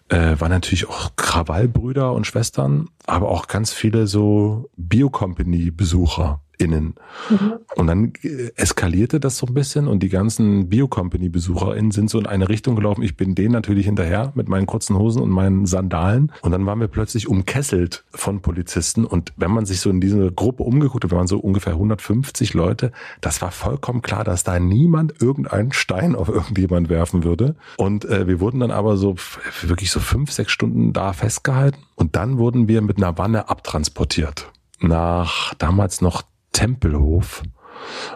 [0.09, 6.95] äh, waren natürlich auch Krawallbrüder und Schwestern, aber auch ganz viele so Biocompany-Besucher innen.
[7.29, 7.53] Mhm.
[7.75, 12.25] Und dann äh, eskalierte das so ein bisschen und die ganzen Biocompany-BesucherInnen sind so in
[12.25, 13.03] eine Richtung gelaufen.
[13.03, 16.31] Ich bin denen natürlich hinterher mit meinen kurzen Hosen und meinen Sandalen.
[16.41, 19.05] Und dann waren wir plötzlich umkesselt von Polizisten.
[19.05, 22.53] Und wenn man sich so in diese Gruppe umgeguckt hat, wir waren so ungefähr 150
[22.53, 22.91] Leute,
[23.21, 27.55] das war vollkommen klar, dass da niemand irgendeinen Stein auf irgendjemand werfen würde.
[27.77, 29.15] Und äh, wir wurden dann aber so
[29.61, 31.79] wirklich so fünf, sechs Stunden da festgehalten.
[31.95, 34.51] Und dann wurden wir mit einer Wanne abtransportiert
[34.81, 36.23] nach damals noch
[36.55, 37.43] Tempelhof.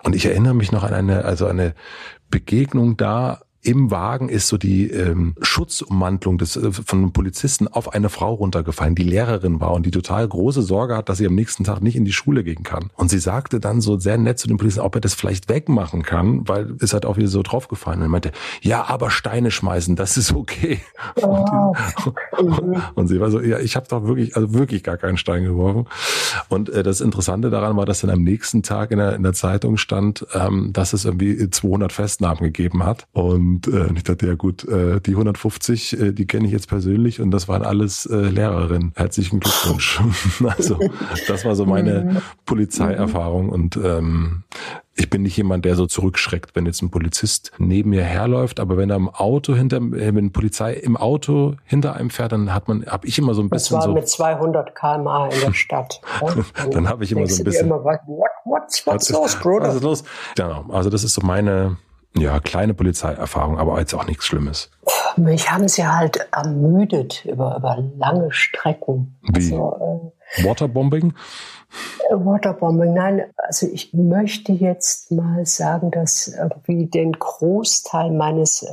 [0.03, 1.75] Und ich erinnere mich noch an eine, also eine
[2.29, 7.91] Begegnung da im Wagen ist so die ähm, Schutzummantlung des, äh, von einem Polizisten auf
[7.93, 11.35] eine Frau runtergefallen, die Lehrerin war und die total große Sorge hat, dass sie am
[11.35, 12.89] nächsten Tag nicht in die Schule gehen kann.
[12.95, 16.03] Und sie sagte dann so sehr nett zu dem Polizisten, ob er das vielleicht wegmachen
[16.03, 17.99] kann, weil es hat auch wieder so draufgefallen.
[17.99, 18.31] Und er meinte,
[18.61, 20.79] ja, aber Steine schmeißen, das ist okay.
[21.21, 21.73] Oh.
[22.37, 25.43] Und, und, sie war so, ja, ich habe doch wirklich, also wirklich gar keinen Stein
[25.43, 25.87] geworfen.
[26.47, 29.33] Und äh, das Interessante daran war, dass dann am nächsten Tag in der, in der
[29.33, 33.07] Zeitung stand, ähm, dass es irgendwie 200 Festnahmen gegeben hat.
[33.11, 36.67] Und und äh, ich dachte, ja gut, äh, die 150, äh, die kenne ich jetzt
[36.67, 38.93] persönlich und das waren alles äh, Lehrerinnen.
[38.95, 39.99] Herzlichen Glückwunsch.
[40.57, 40.77] also
[41.27, 42.17] das war so meine mhm.
[42.45, 44.43] Polizeierfahrung und ähm,
[44.95, 48.77] ich bin nicht jemand, der so zurückschreckt, wenn jetzt ein Polizist neben mir herläuft, aber
[48.77, 52.67] wenn er im Auto hinter, äh, wenn Polizei im Auto hinter einem fährt, dann hat
[52.67, 53.93] man, habe ich immer so ein bisschen das war so.
[53.93, 56.01] mit 200 km/h in der Stadt.
[56.21, 57.65] dann, dann habe ich immer so ein bisschen.
[57.65, 57.99] Immer, what,
[58.45, 59.69] what's, what's los, Bruder?
[59.69, 60.03] Was ist los?
[60.35, 60.65] Genau.
[60.69, 61.77] Also das ist so meine
[62.17, 64.71] ja, kleine Polizeierfahrung, aber jetzt auch nichts Schlimmes.
[65.15, 69.19] Mich haben sie halt ermüdet über, über lange Strecken.
[69.21, 69.53] Wie?
[69.53, 71.13] Also, äh, Waterbombing?
[72.09, 78.67] Waterbombing, nein, also ich möchte jetzt mal sagen, dass irgendwie den Großteil meines äh,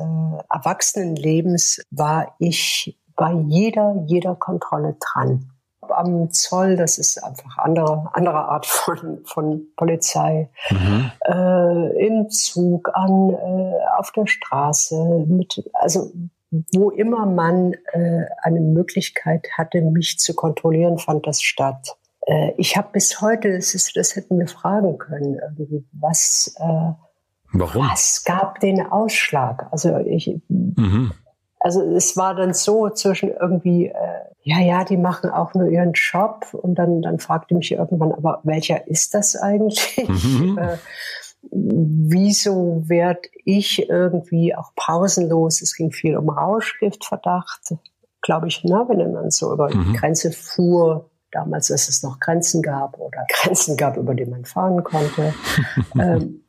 [0.51, 5.51] Erwachsenenlebens war ich bei jeder, jeder Kontrolle dran
[5.91, 11.11] am Zoll, das ist einfach andere, andere Art von, von Polizei, mhm.
[11.27, 16.13] äh, im Zug, an, äh, auf der Straße, mit, also
[16.75, 21.97] wo immer man äh, eine Möglichkeit hatte, mich zu kontrollieren, fand das statt.
[22.27, 26.93] Äh, ich habe bis heute, das, ist, das hätten wir fragen können, irgendwie, was, äh,
[27.53, 27.89] Warum?
[27.89, 29.69] was gab den Ausschlag?
[29.71, 31.13] Also ich, mhm.
[31.67, 35.95] Also es war dann so zwischen irgendwie, äh, ja, ja, die machen auch nur ihren
[35.95, 40.07] Job und dann, dann fragte mich irgendwann, aber welcher ist das eigentlich?
[40.09, 40.59] Mhm.
[40.67, 40.77] Äh,
[41.51, 47.75] wieso werd ich irgendwie auch pausenlos, es ging viel um Rauschgiftverdacht,
[48.23, 49.87] glaube ich, ne, wenn man so über mhm.
[49.87, 54.45] die Grenze fuhr, damals, dass es noch Grenzen gab oder Grenzen gab, über die man
[54.45, 55.35] fahren konnte.
[56.01, 56.46] ähm,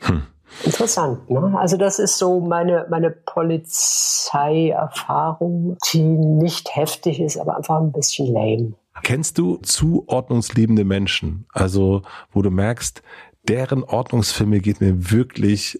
[0.01, 0.23] Hm.
[0.63, 1.53] Interessant, ne?
[1.59, 8.33] Also das ist so meine, meine Polizeierfahrung, die nicht heftig ist, aber einfach ein bisschen
[8.33, 8.73] lame.
[9.03, 11.45] Kennst du zuordnungsliebende Menschen?
[11.53, 13.01] Also, wo du merkst,
[13.47, 15.79] deren Ordnungsfilme geht mir wirklich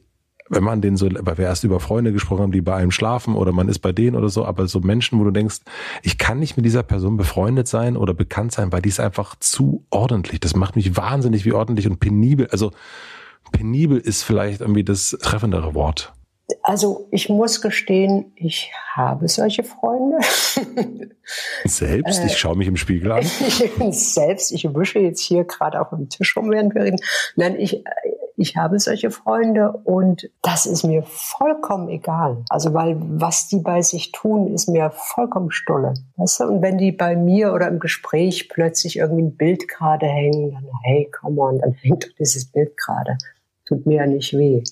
[0.50, 3.36] wenn man den so, weil wir erst über Freunde gesprochen haben, die bei einem schlafen
[3.36, 5.60] oder man ist bei denen oder so, aber so Menschen, wo du denkst,
[6.04, 9.36] ich kann nicht mit dieser Person befreundet sein oder bekannt sein, weil die ist einfach
[9.40, 10.40] zu ordentlich.
[10.40, 12.48] Das macht mich wahnsinnig wie ordentlich und penibel.
[12.52, 12.72] Also
[13.52, 16.14] penibel ist vielleicht irgendwie das treffendere Wort.
[16.62, 20.18] Also ich muss gestehen, ich habe solche Freunde.
[21.66, 22.24] Selbst?
[22.24, 23.24] Ich schaue mich im Spiegel an.
[23.92, 27.00] Selbst, ich wische jetzt hier gerade auf dem Tisch rum, während wir reden.
[27.36, 27.84] Nein, ich,
[28.38, 32.46] ich habe solche Freunde und das ist mir vollkommen egal.
[32.50, 35.96] Also weil was die bei sich tun, ist mir vollkommen stulle.
[36.16, 36.46] Weißt du?
[36.46, 40.66] Und wenn die bei mir oder im Gespräch plötzlich irgendwie ein Bild gerade hängen, dann
[40.84, 43.18] hey, come on, dann hängt doch dieses Bild gerade
[43.68, 44.64] tut mir ja nicht weh.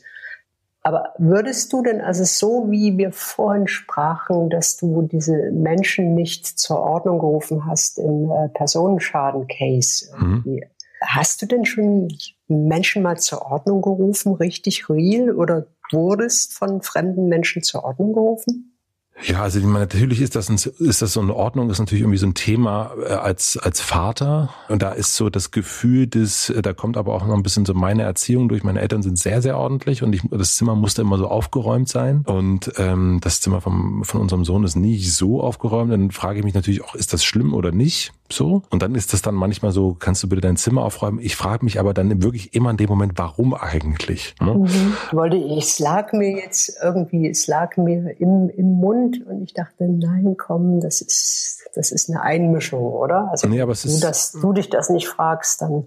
[0.86, 6.46] Aber würdest du denn, also so wie wir vorhin sprachen, dass du diese Menschen nicht
[6.46, 10.62] zur Ordnung gerufen hast im äh, Personenschaden-Case, mhm.
[11.02, 12.10] hast du denn schon
[12.48, 18.75] Menschen mal zur Ordnung gerufen, richtig real, oder wurdest von fremden Menschen zur Ordnung gerufen?
[19.24, 22.01] Ja, also ich meine, natürlich ist das, ein, ist das so eine Ordnung, ist natürlich
[22.01, 24.49] irgendwie so ein Thema äh, als, als Vater.
[24.68, 27.74] Und da ist so das Gefühl des, da kommt aber auch noch ein bisschen so
[27.74, 28.63] meine Erziehung durch.
[28.63, 32.24] Meine Eltern sind sehr, sehr ordentlich und ich, das Zimmer musste immer so aufgeräumt sein.
[32.26, 35.93] Und ähm, das Zimmer vom, von unserem Sohn ist nie so aufgeräumt.
[35.93, 38.11] Dann frage ich mich natürlich auch, ist das schlimm oder nicht?
[38.32, 38.63] So.
[38.70, 41.20] Und dann ist das dann manchmal so, kannst du bitte dein Zimmer aufräumen?
[41.20, 44.36] Ich frage mich aber dann wirklich immer in dem Moment, warum eigentlich?
[44.41, 44.55] Ne?
[44.55, 44.93] Mhm.
[45.11, 49.88] Wollte es lag mir jetzt irgendwie, es lag mir im, im Mund und ich dachte,
[49.88, 53.30] nein, komm, das ist, das ist eine Einmischung, oder?
[53.32, 55.86] Also, nee, aber es ist, du, dass du dich das nicht fragst, dann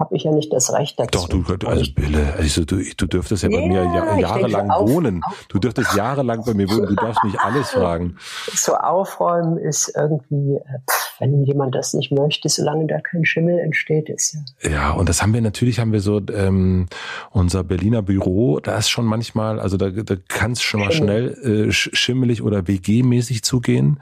[0.00, 1.28] habe ich ja nicht das Recht dazu.
[1.28, 5.20] Doch, du, also Bille, also du, du dürftest ja bei mir ja, jahrelang auf, wohnen.
[5.22, 8.16] Auf, du dürftest jahrelang bei mir wohnen, du darfst mich alles fragen.
[8.52, 10.78] So aufräumen ist irgendwie, äh,
[11.18, 14.70] wenn jemand das nicht möchte, solange da kein Schimmel entsteht, ist ja.
[14.70, 16.86] Ja, und das haben wir natürlich, haben wir so ähm,
[17.30, 21.68] unser Berliner Büro, da ist schon manchmal, also da, da kann es schon mal schnell
[21.68, 24.00] äh, schimmelig oder WG-mäßig zugehen.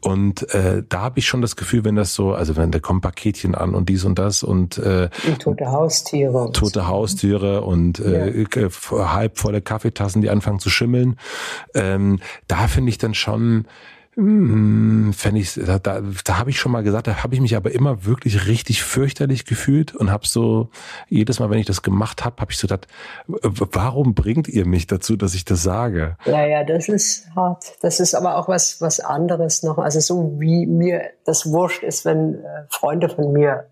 [0.00, 3.00] Und äh, da habe ich schon das Gefühl, wenn das so, also wenn da kommen
[3.00, 6.52] Paketchen an und dies und das und äh, und tote Haustiere.
[6.52, 9.12] Tote Haustiere und äh, ja.
[9.12, 11.16] halb volle Kaffeetassen, die anfangen zu schimmeln.
[11.74, 13.66] Ähm, da finde ich dann schon,
[14.18, 17.70] fände ich, da, da, da habe ich schon mal gesagt, da habe ich mich aber
[17.70, 20.70] immer wirklich richtig fürchterlich gefühlt und habe so
[21.08, 22.88] jedes Mal, wenn ich das gemacht habe, habe ich so gedacht,
[23.28, 26.16] warum bringt ihr mich dazu, dass ich das sage?
[26.24, 27.76] Ja, ja, das ist hart.
[27.80, 29.78] Das ist aber auch was was anderes noch.
[29.78, 33.70] Also so wie mir das wurscht ist, wenn äh, Freunde von mir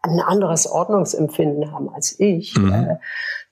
[0.00, 2.56] ein anderes Ordnungsempfinden haben als ich.
[2.56, 2.98] Mhm.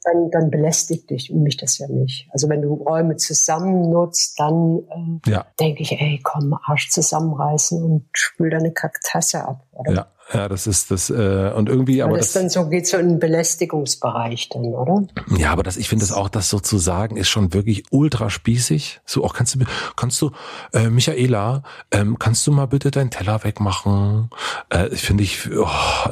[0.04, 2.28] Dann, dann belästigt dich mich das ja nicht.
[2.32, 5.46] Also wenn du Räume zusammen nutzt, dann äh, ja.
[5.60, 9.64] denke ich, ey, komm, Arsch zusammenreißen und spül deine Kaktasse ab.
[9.72, 9.92] Oder?
[9.92, 10.06] Ja.
[10.32, 13.08] Ja, das ist das äh, und irgendwie aber das, das dann so geht so in
[13.08, 15.06] den Belästigungsbereich dann, oder?
[15.36, 19.00] Ja, aber das ich finde das auch das sozusagen ist schon wirklich ultra spießig.
[19.04, 19.64] So auch kannst du
[19.96, 20.30] kannst du
[20.72, 24.30] äh, Michaela, ähm, kannst du mal bitte deinen Teller wegmachen?
[24.70, 25.68] Äh, ich finde ich oh,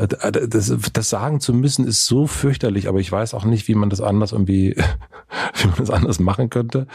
[0.07, 3.91] das, das sagen zu müssen ist so fürchterlich, aber ich weiß auch nicht, wie man
[3.91, 4.77] das anders irgendwie
[5.55, 6.87] wie man das anders machen könnte.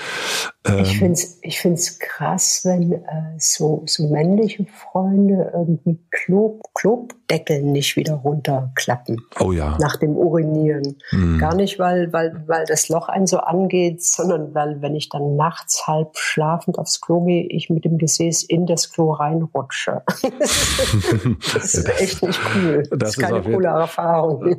[0.65, 2.99] Ähm, ich finde es ich find's krass, wenn äh,
[3.37, 9.21] so so männliche Freunde irgendwie Klo Klo Deckel nicht wieder runterklappen.
[9.39, 9.77] Oh ja.
[9.79, 10.97] Nach dem Urinieren.
[11.11, 11.39] Mhm.
[11.39, 15.35] Gar nicht, weil, weil, weil das Loch einen so angeht, sondern weil, wenn ich dann
[15.35, 20.03] nachts halb schlafend aufs Klo gehe, ich mit dem Gesäß in das Klo reinrutsche.
[21.53, 22.83] das ist echt nicht cool.
[22.89, 24.55] Das, das ist keine coole Erfahrung.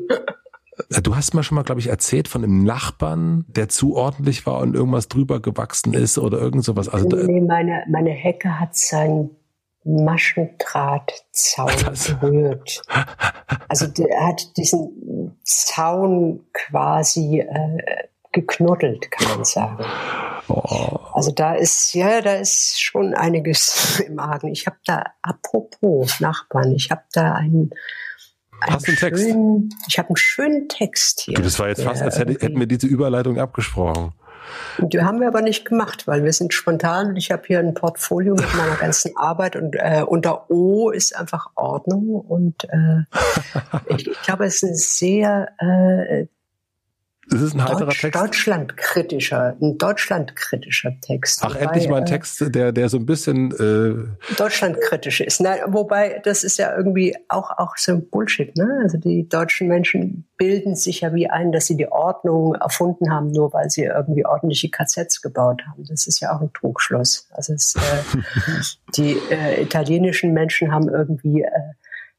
[1.03, 4.59] Du hast mal schon mal, glaube ich, erzählt von einem Nachbarn, der zu ordentlich war
[4.59, 6.89] und irgendwas drüber gewachsen ist oder irgend sowas.
[6.89, 9.31] Also, nee, meine, meine Hecke hat sein
[9.85, 11.71] Maschendrahtzaun
[12.21, 12.83] berührt.
[13.69, 19.85] Also der hat diesen Zaun quasi äh, geknuddelt, kann man sagen.
[20.49, 20.99] Oh.
[21.13, 24.49] Also da ist, ja, da ist schon einiges im Argen.
[24.49, 27.71] Ich habe da, apropos Nachbarn, ich habe da einen
[28.61, 29.25] Hast du einen Text?
[29.25, 31.35] Schönen, ich habe einen schönen Text hier.
[31.35, 34.13] Du, das war jetzt fast, als hätte, hätten wir diese Überleitung abgesprochen.
[34.79, 37.75] Die haben wir aber nicht gemacht, weil wir sind spontan und ich habe hier ein
[37.75, 43.03] Portfolio mit meiner ganzen Arbeit und äh, unter O ist einfach Ordnung und äh,
[43.95, 46.27] ich, ich glaube, es ist ein sehr äh,
[47.29, 48.21] das ist ein heiterer Deutsch, Text.
[48.21, 51.41] Deutschlandkritischer, ein Deutschlandkritischer Text.
[51.43, 55.41] Ach, wobei, endlich mal ein äh, Text, der, der so ein bisschen äh Deutschlandkritisch ist.
[55.41, 58.57] Nein, wobei das ist ja irgendwie auch auch so ein Bullshit.
[58.57, 58.81] Ne?
[58.83, 63.33] Also die deutschen Menschen bilden sich ja wie ein, dass sie die Ordnung erfunden haben,
[63.33, 65.85] nur weil sie irgendwie ordentliche KZs gebaut haben.
[65.89, 67.29] Das ist ja auch ein Trugschluss.
[67.33, 68.19] Also es, äh,
[68.97, 71.51] die äh, italienischen Menschen haben irgendwie äh,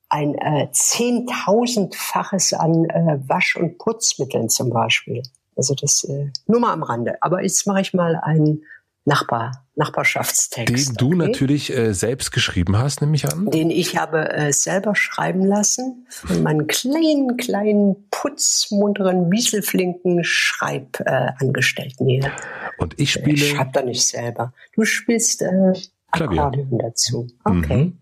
[0.09, 5.23] ein äh, zehntausendfaches an äh, Wasch- und Putzmitteln zum Beispiel.
[5.55, 7.17] Also das äh, nur mal am Rande.
[7.21, 8.63] Aber jetzt mache ich mal einen
[9.07, 10.89] Nachbar, Nachbarschaftstext.
[10.89, 11.15] Den du okay?
[11.15, 13.49] natürlich äh, selbst geschrieben hast, nehme ich an.
[13.49, 22.19] Den ich habe äh, selber schreiben lassen von meinen kleinen, kleinen, putzmunteren, wieselflinken Schreibangestellten äh,
[22.19, 22.33] hier.
[22.79, 23.35] Und ich spiele...
[23.35, 24.51] Ich schreibe da nicht selber.
[24.73, 25.71] Du spielst äh,
[26.11, 27.27] Akkordeon dazu.
[27.45, 27.77] Okay.
[27.77, 27.99] Mhm.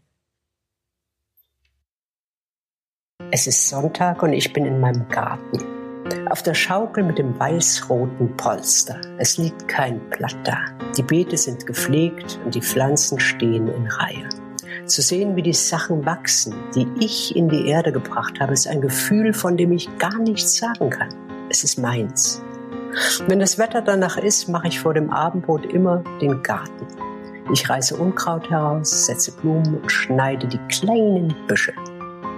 [3.32, 5.60] Es ist Sonntag und ich bin in meinem Garten.
[6.30, 9.02] Auf der Schaukel mit dem weiß-roten Polster.
[9.18, 10.58] Es liegt kein Blatt da.
[10.96, 14.30] Die Beete sind gepflegt und die Pflanzen stehen in Reihe.
[14.86, 18.82] Zu sehen, wie die Sachen wachsen, die ich in die Erde gebracht habe, ist ein
[18.82, 21.10] Gefühl, von dem ich gar nichts sagen kann.
[21.50, 22.44] Es ist meins.
[23.28, 26.86] Wenn das Wetter danach ist, mache ich vor dem Abendbrot immer den Garten.
[27.52, 31.74] Ich reiße Unkraut heraus, setze Blumen und schneide die kleinen Büsche.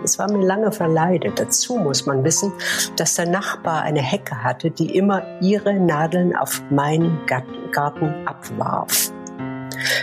[0.04, 1.40] Es war mir lange verleidet.
[1.40, 2.54] Dazu muss man wissen,
[2.96, 9.12] dass der Nachbar eine Hecke hatte, die immer ihre Nadeln auf meinen Garten abwarf.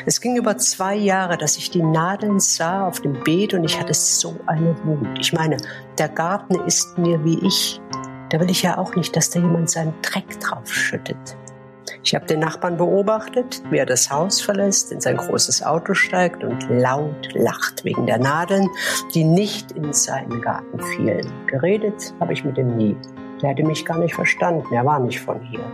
[0.06, 3.80] Es ging über zwei Jahre, dass ich die Nadeln sah auf dem Beet und ich
[3.80, 5.18] hatte so eine Wut.
[5.18, 5.56] Ich meine,
[5.98, 7.80] der Garten ist mir wie ich.
[8.30, 11.36] Da will ich ja auch nicht, dass da jemand seinen Dreck drauf schüttet.
[12.02, 16.44] Ich habe den Nachbarn beobachtet, wie er das Haus verlässt, in sein großes Auto steigt
[16.44, 18.68] und laut lacht wegen der Nadeln,
[19.14, 21.30] die nicht in seinen Garten fielen.
[21.46, 22.96] Geredet habe ich mit ihm nie.
[23.42, 25.64] Der hätte mich gar nicht verstanden, er war nicht von hier.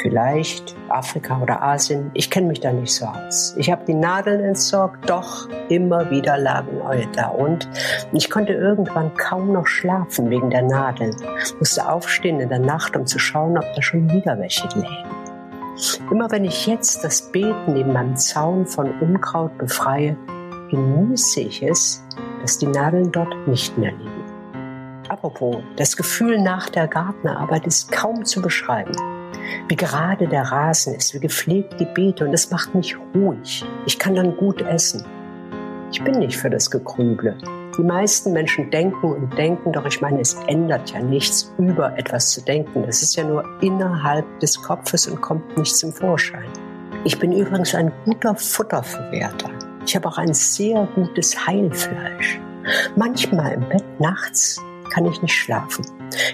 [0.00, 3.54] Vielleicht Afrika oder Asien, ich kenne mich da nicht so aus.
[3.56, 7.68] Ich habe die Nadeln entsorgt, doch immer wieder lagen neue da und
[8.12, 11.14] ich konnte irgendwann kaum noch schlafen wegen der Nadeln.
[11.58, 15.21] Musste aufstehen in der Nacht, um zu schauen, ob da schon wieder welche lägen.
[16.10, 20.16] Immer wenn ich jetzt das Beet neben meinem Zaun von Unkraut befreie,
[20.70, 22.04] genieße ich es,
[22.42, 24.22] dass die Nadeln dort nicht mehr liegen.
[25.08, 28.94] Apropos, das Gefühl nach der Gartenarbeit ist kaum zu beschreiben.
[29.68, 33.64] Wie gerade der Rasen ist, wie gepflegt die Beete und es macht mich ruhig.
[33.86, 35.04] Ich kann dann gut essen.
[35.90, 37.36] Ich bin nicht für das Gekrüble.
[37.78, 42.30] Die meisten Menschen denken und denken, doch ich meine, es ändert ja nichts, über etwas
[42.30, 42.82] zu denken.
[42.84, 46.50] Das ist ja nur innerhalb des Kopfes und kommt nicht zum Vorschein.
[47.04, 49.50] Ich bin übrigens ein guter Futterverwerter.
[49.86, 52.38] Ich habe auch ein sehr gutes Heilfleisch.
[52.94, 54.60] Manchmal im Bett nachts
[54.92, 55.86] kann ich nicht schlafen.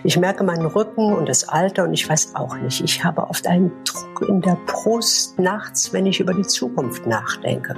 [0.02, 2.82] Ich merke meinen Rücken und das Alter und ich weiß auch nicht.
[2.82, 7.74] Ich habe oft einen Druck in der Brust nachts, wenn ich über die Zukunft nachdenke.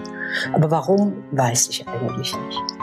[0.54, 2.79] Aber warum, weiß ich eigentlich nicht.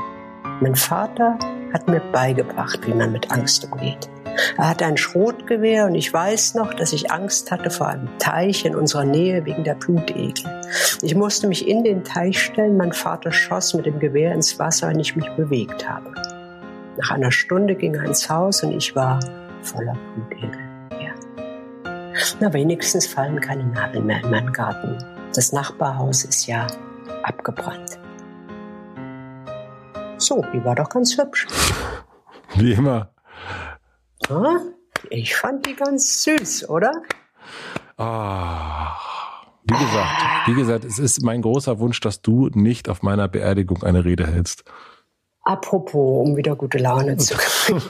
[0.60, 1.38] Mein Vater
[1.72, 4.10] hat mir beigebracht, wie man mit Angst umgeht.
[4.58, 8.66] Er hatte ein Schrotgewehr und ich weiß noch, dass ich Angst hatte vor einem Teich
[8.66, 10.34] in unserer Nähe wegen der Blutegel.
[11.04, 14.90] Ich musste mich in den Teich stellen, mein Vater schoss mit dem Gewehr ins Wasser,
[14.90, 16.12] wenn ich mich bewegt habe.
[16.98, 19.20] Nach einer Stunde ging er ins Haus und ich war
[19.62, 20.60] voller Blutegel.
[21.00, 21.84] Ja.
[22.40, 24.98] Na, wenigstens fallen keine Nadeln mehr in meinen Garten.
[25.36, 26.66] Das Nachbarhaus ist ja
[27.22, 28.00] abgebrannt.
[30.18, 31.48] So, die war doch ganz hübsch.
[32.56, 33.14] Wie immer.
[34.30, 34.62] Ja,
[35.10, 36.92] ich fand die ganz süß, oder?
[37.98, 38.96] Ah.
[39.70, 43.84] Wie gesagt, wie gesagt, es ist mein großer Wunsch, dass du nicht auf meiner Beerdigung
[43.84, 44.64] eine Rede hältst.
[45.42, 47.82] Apropos, um wieder gute Laune zu kriegen.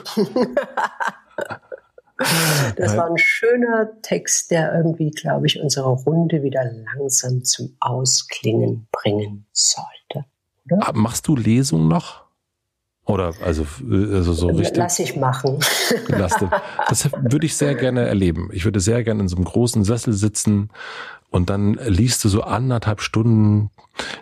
[2.76, 8.88] das war ein schöner Text, der irgendwie, glaube ich, unsere Runde wieder langsam zum Ausklingen
[8.90, 10.24] bringen sollte.
[10.70, 10.88] Oder?
[10.88, 12.28] Ah, machst du Lesung noch?
[13.08, 14.76] Oder also, also so richtig?
[14.76, 15.60] Lass ich machen.
[16.08, 16.34] Lass
[16.90, 18.50] das würde ich sehr gerne erleben.
[18.52, 20.68] Ich würde sehr gerne in so einem großen Sessel sitzen
[21.30, 23.70] und dann liest du so anderthalb Stunden,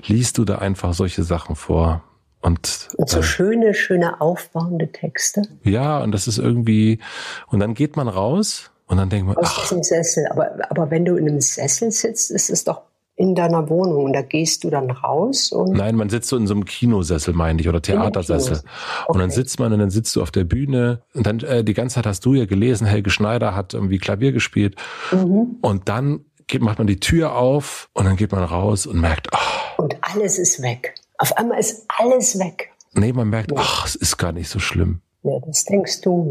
[0.07, 2.05] liest du da einfach solche Sachen vor.
[2.43, 5.43] Und, und so äh, schöne, schöne aufbauende Texte.
[5.65, 7.01] Ja, und das ist irgendwie,
[7.49, 9.63] und dann geht man raus und dann denkt man, Aus ach.
[9.63, 10.29] diesem Sessel.
[10.31, 12.83] Aber, aber wenn du in einem Sessel sitzt, ist es doch
[13.17, 16.47] in deiner Wohnung und da gehst du dann raus und Nein, man sitzt so in
[16.47, 18.59] so einem Kinosessel, meine ich, oder Theatersessel.
[18.59, 18.69] Okay.
[19.09, 21.73] Und dann sitzt man und dann sitzt du auf der Bühne und dann äh, die
[21.73, 24.77] ganze Zeit hast du ja gelesen, Helge Schneider hat irgendwie Klavier gespielt
[25.13, 25.57] mhm.
[25.63, 29.29] und dann geht, macht man die Tür auf und dann geht man raus und merkt,
[29.33, 29.83] oh.
[29.83, 30.95] Und alles ist weg.
[31.17, 32.71] Auf einmal ist alles weg.
[32.93, 33.59] Nee, man merkt, ja.
[33.59, 35.01] ach, es ist gar nicht so schlimm.
[35.23, 36.31] Ja, das denkst du.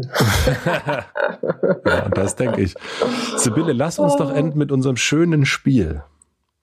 [1.84, 2.74] ja, das denke ich.
[3.36, 6.02] Sibylle, lass uns doch enden mit unserem schönen Spiel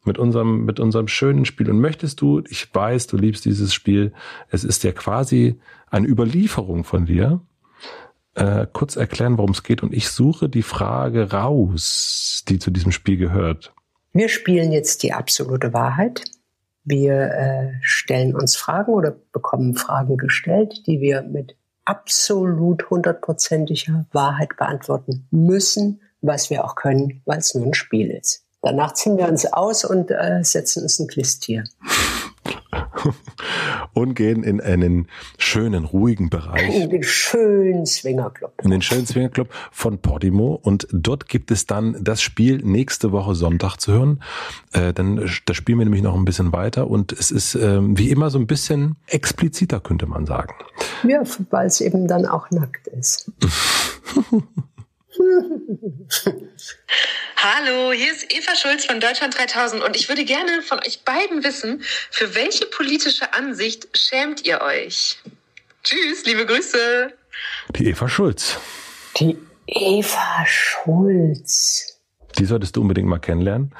[0.05, 1.69] mit unserem, mit unserem schönen Spiel.
[1.69, 4.13] Und möchtest du, ich weiß, du liebst dieses Spiel,
[4.49, 7.41] es ist ja quasi eine Überlieferung von dir,
[8.35, 9.83] äh, kurz erklären, worum es geht.
[9.83, 13.73] Und ich suche die Frage raus, die zu diesem Spiel gehört.
[14.11, 16.23] Wir spielen jetzt die absolute Wahrheit.
[16.83, 24.55] Wir äh, stellen uns Fragen oder bekommen Fragen gestellt, die wir mit absolut hundertprozentiger Wahrheit
[24.57, 28.42] beantworten müssen, was wir auch können, weil es nur ein Spiel ist.
[28.63, 31.65] Danach ziehen wir uns aus und äh, setzen uns ein Klistier.
[33.93, 36.73] und gehen in einen schönen, ruhigen Bereich.
[36.73, 38.53] In den schönen Swingerclub.
[38.63, 40.57] In den schönen Swingerclub von Podimo.
[40.61, 44.23] Und dort gibt es dann das Spiel nächste Woche Sonntag zu hören.
[44.71, 46.89] Äh, dann da spielen wir nämlich noch ein bisschen weiter.
[46.89, 50.53] Und es ist äh, wie immer so ein bisschen expliziter, könnte man sagen.
[51.05, 53.29] Ja, weil es eben dann auch nackt ist.
[57.37, 61.43] Hallo, hier ist Eva Schulz von Deutschland 3000 und ich würde gerne von euch beiden
[61.43, 65.19] wissen, für welche politische Ansicht schämt ihr euch?
[65.83, 67.11] Tschüss, liebe Grüße.
[67.75, 68.59] Die Eva Schulz.
[69.17, 69.37] Die
[69.67, 71.99] Eva Schulz.
[72.37, 73.75] Die solltest du unbedingt mal kennenlernen.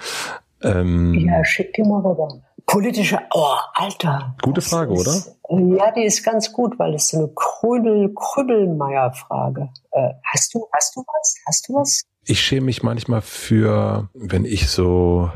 [0.61, 2.41] Ähm, ja, schick die mal rüber.
[2.74, 4.36] Politische, oh, Alter.
[4.41, 5.78] Gute Frage, ist, oder?
[5.78, 9.69] Ja, die ist ganz gut, weil es so eine Krübel, Krübelmeier-Frage.
[9.91, 11.36] Äh, hast du, hast du was?
[11.45, 12.01] Hast du was?
[12.26, 15.30] Ich schäme mich manchmal für, wenn ich so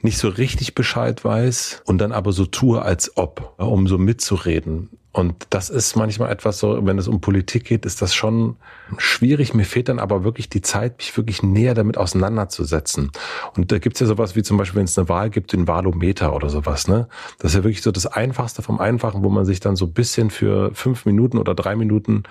[0.00, 4.90] nicht so richtig Bescheid weiß und dann aber so tue, als ob, um so mitzureden.
[5.12, 8.56] Und das ist manchmal etwas so, wenn es um Politik geht, ist das schon
[8.96, 9.54] schwierig.
[9.54, 13.10] Mir fehlt dann aber wirklich die Zeit, mich wirklich näher damit auseinanderzusetzen.
[13.56, 16.32] Und da gibt's ja sowas wie zum Beispiel, wenn es eine Wahl gibt, den Wahlometer
[16.32, 16.86] oder sowas.
[16.86, 17.08] Ne?
[17.38, 20.30] Das ist ja wirklich so das Einfachste vom Einfachen, wo man sich dann so bisschen
[20.30, 22.22] für fünf Minuten oder drei Minuten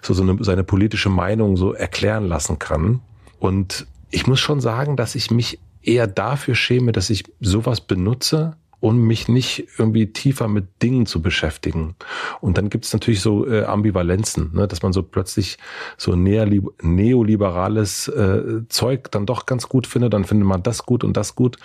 [0.00, 3.00] so, so eine, seine politische Meinung so erklären lassen kann.
[3.40, 8.56] Und ich muss schon sagen, dass ich mich eher dafür schäme, dass ich sowas benutze,
[8.82, 11.94] um mich nicht irgendwie tiefer mit Dingen zu beschäftigen.
[12.40, 15.56] Und dann gibt es natürlich so äh, Ambivalenzen, ne, dass man so plötzlich
[15.96, 21.16] so neoliberales äh, Zeug dann doch ganz gut findet, dann findet man das gut und
[21.16, 21.58] das gut.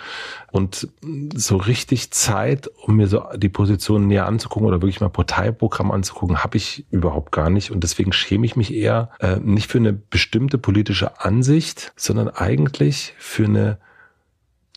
[0.52, 0.86] Und
[1.34, 6.44] so richtig Zeit, um mir so die Position näher anzugucken oder wirklich mal Parteiprogramm anzugucken,
[6.44, 7.72] habe ich überhaupt gar nicht.
[7.72, 13.12] Und deswegen schäme ich mich eher äh, nicht für eine bestimmte politische Ansicht, sondern eigentlich
[13.18, 13.78] für eine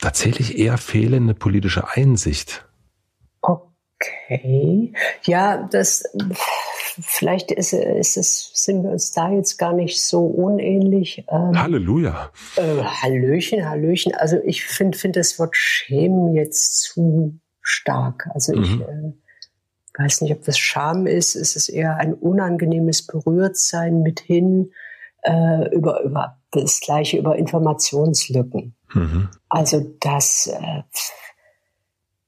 [0.02, 2.68] tatsächlich eher fehlende politische Einsicht.
[3.42, 4.94] Okay.
[5.24, 6.04] Ja, das
[7.00, 11.24] vielleicht ist, ist es, sind wir uns da jetzt gar nicht so unähnlich.
[11.30, 12.32] Ähm, Halleluja.
[12.56, 14.14] Äh, Hallöchen, Hallöchen.
[14.16, 18.28] Also ich finde find das Wort Schämen jetzt zu stark.
[18.34, 18.82] Also ich mhm.
[18.82, 21.36] äh, weiß nicht, ob das Scham ist.
[21.36, 24.72] Es ist eher ein unangenehmes Berührtsein mithin
[25.24, 28.76] äh, über, über das gleiche über Informationslücken.
[28.94, 29.30] Mhm.
[29.50, 30.84] Also das, äh,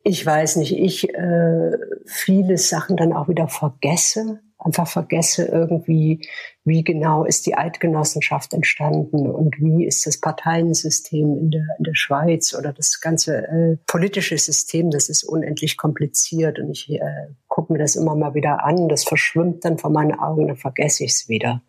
[0.03, 1.71] ich weiß nicht, ich äh,
[2.05, 6.27] viele Sachen dann auch wieder vergesse, einfach vergesse irgendwie,
[6.63, 11.95] wie genau ist die Eidgenossenschaft entstanden und wie ist das Parteiensystem in der, in der
[11.95, 17.73] Schweiz oder das ganze äh, politische System, das ist unendlich kompliziert und ich äh, gucke
[17.73, 21.11] mir das immer mal wieder an, das verschwimmt dann vor meinen Augen, dann vergesse ich
[21.11, 21.61] es wieder.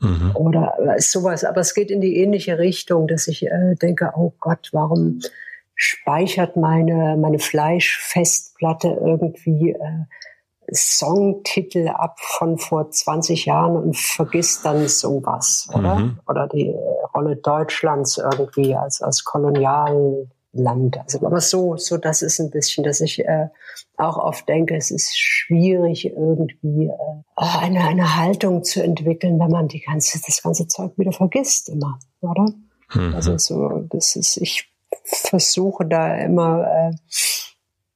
[0.00, 0.32] Mhm.
[0.34, 1.44] Oder sowas.
[1.44, 5.20] Aber es geht in die ähnliche Richtung, dass ich äh, denke, oh Gott, warum
[5.74, 10.04] speichert meine, meine Fleischfestplatte irgendwie äh,
[10.72, 15.96] Songtitel ab von vor 20 Jahren und vergisst dann sowas, oder?
[15.96, 16.20] Mhm.
[16.28, 16.74] Oder die
[17.14, 20.98] Rolle Deutschlands irgendwie als, als Kolonial Land.
[20.98, 23.48] Also, aber so, so das ist ein bisschen, dass ich äh,
[23.96, 29.68] auch oft denke, es ist schwierig irgendwie äh, eine, eine Haltung zu entwickeln, wenn man
[29.68, 32.52] die ganze, das ganze Zeug wieder vergisst immer, oder?
[32.94, 33.14] Mhm.
[33.14, 34.72] Also so, das ist, ich
[35.04, 36.96] versuche da immer äh,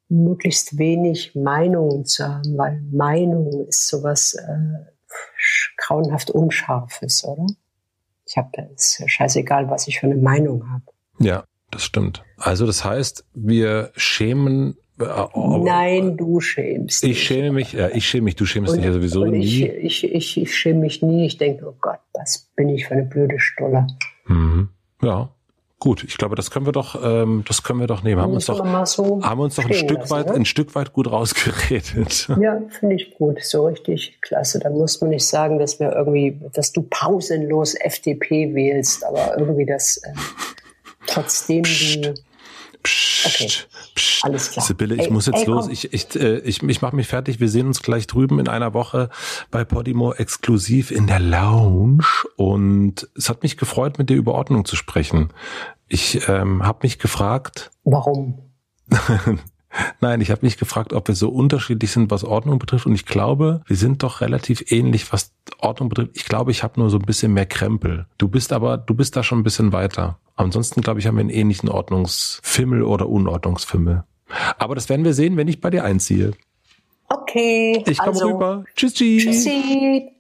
[0.09, 4.93] möglichst wenig Meinungen zu haben, weil Meinung ist sowas äh,
[5.77, 7.47] grauenhaft Unscharfes, oder?
[8.27, 10.85] Ich habe, da ist scheißegal, was ich für eine Meinung habe.
[11.19, 11.45] Ja,
[11.75, 12.23] das stimmt.
[12.37, 15.05] Also das heißt, wir schämen äh,
[15.35, 17.03] Nein, du schämst.
[17.03, 19.67] Ich schäme mich, ja, ich schäme mich, du schämst und, dich ja sowieso nie.
[19.67, 21.27] Ich, ich, ich, ich schäme mich nie.
[21.27, 23.89] Ich denke, oh Gott, was bin ich für eine blöde Stulle.
[24.27, 24.69] Mhm.
[25.03, 25.31] Ja.
[25.81, 28.23] Gut, ich glaube, das können wir doch, ähm, das können wir doch nehmen.
[28.23, 30.35] Haben uns doch, so haben uns doch ein Stück lassen, weit, ne?
[30.35, 32.29] ein Stück weit gut rausgeredet.
[32.41, 34.61] Ja, finde ich gut, so richtig klasse.
[34.61, 39.67] Da muss man nicht sagen, dass wir irgendwie, dass du pausenlos FDP wählst, aber irgendwie
[39.67, 39.99] das.
[39.99, 40.13] Äh,
[41.07, 42.05] trotzdem Psst.
[42.05, 42.15] du.
[42.83, 43.51] Psst, okay.
[43.95, 44.25] Psst.
[44.25, 44.67] Alles klar.
[44.67, 45.69] Sibylle, ich ey, muss jetzt ey, los.
[45.69, 47.41] Ich, ich, äh, ich, ich mache mich fertig.
[47.41, 49.09] Wir sehen uns gleich drüben in einer Woche
[49.51, 52.05] bei Podimo exklusiv in der Lounge.
[52.37, 55.33] Und es hat mich gefreut, mit dir über Ordnung zu sprechen.
[55.89, 57.71] Ich ähm, habe mich gefragt.
[57.85, 58.51] Warum?
[60.01, 62.87] Nein, ich habe mich gefragt, ob wir so unterschiedlich sind, was Ordnung betrifft.
[62.87, 66.13] Und ich glaube, wir sind doch relativ ähnlich, was Ordnung betrifft.
[66.15, 68.07] Ich glaube, ich habe nur so ein bisschen mehr Krempel.
[68.19, 70.19] Du bist aber, du bist da schon ein bisschen weiter.
[70.37, 74.05] Ansonsten, glaube ich, haben wir einen ähnlichen Ordnungsfimmel oder Unordnungsfimmel.
[74.59, 76.33] Aber das werden wir sehen, wenn ich bei dir einziehe.
[77.09, 77.83] Okay.
[77.87, 78.65] Ich komme also, rüber.
[78.75, 79.25] Tschüss, tschüss.
[79.25, 80.11] Tschüssi.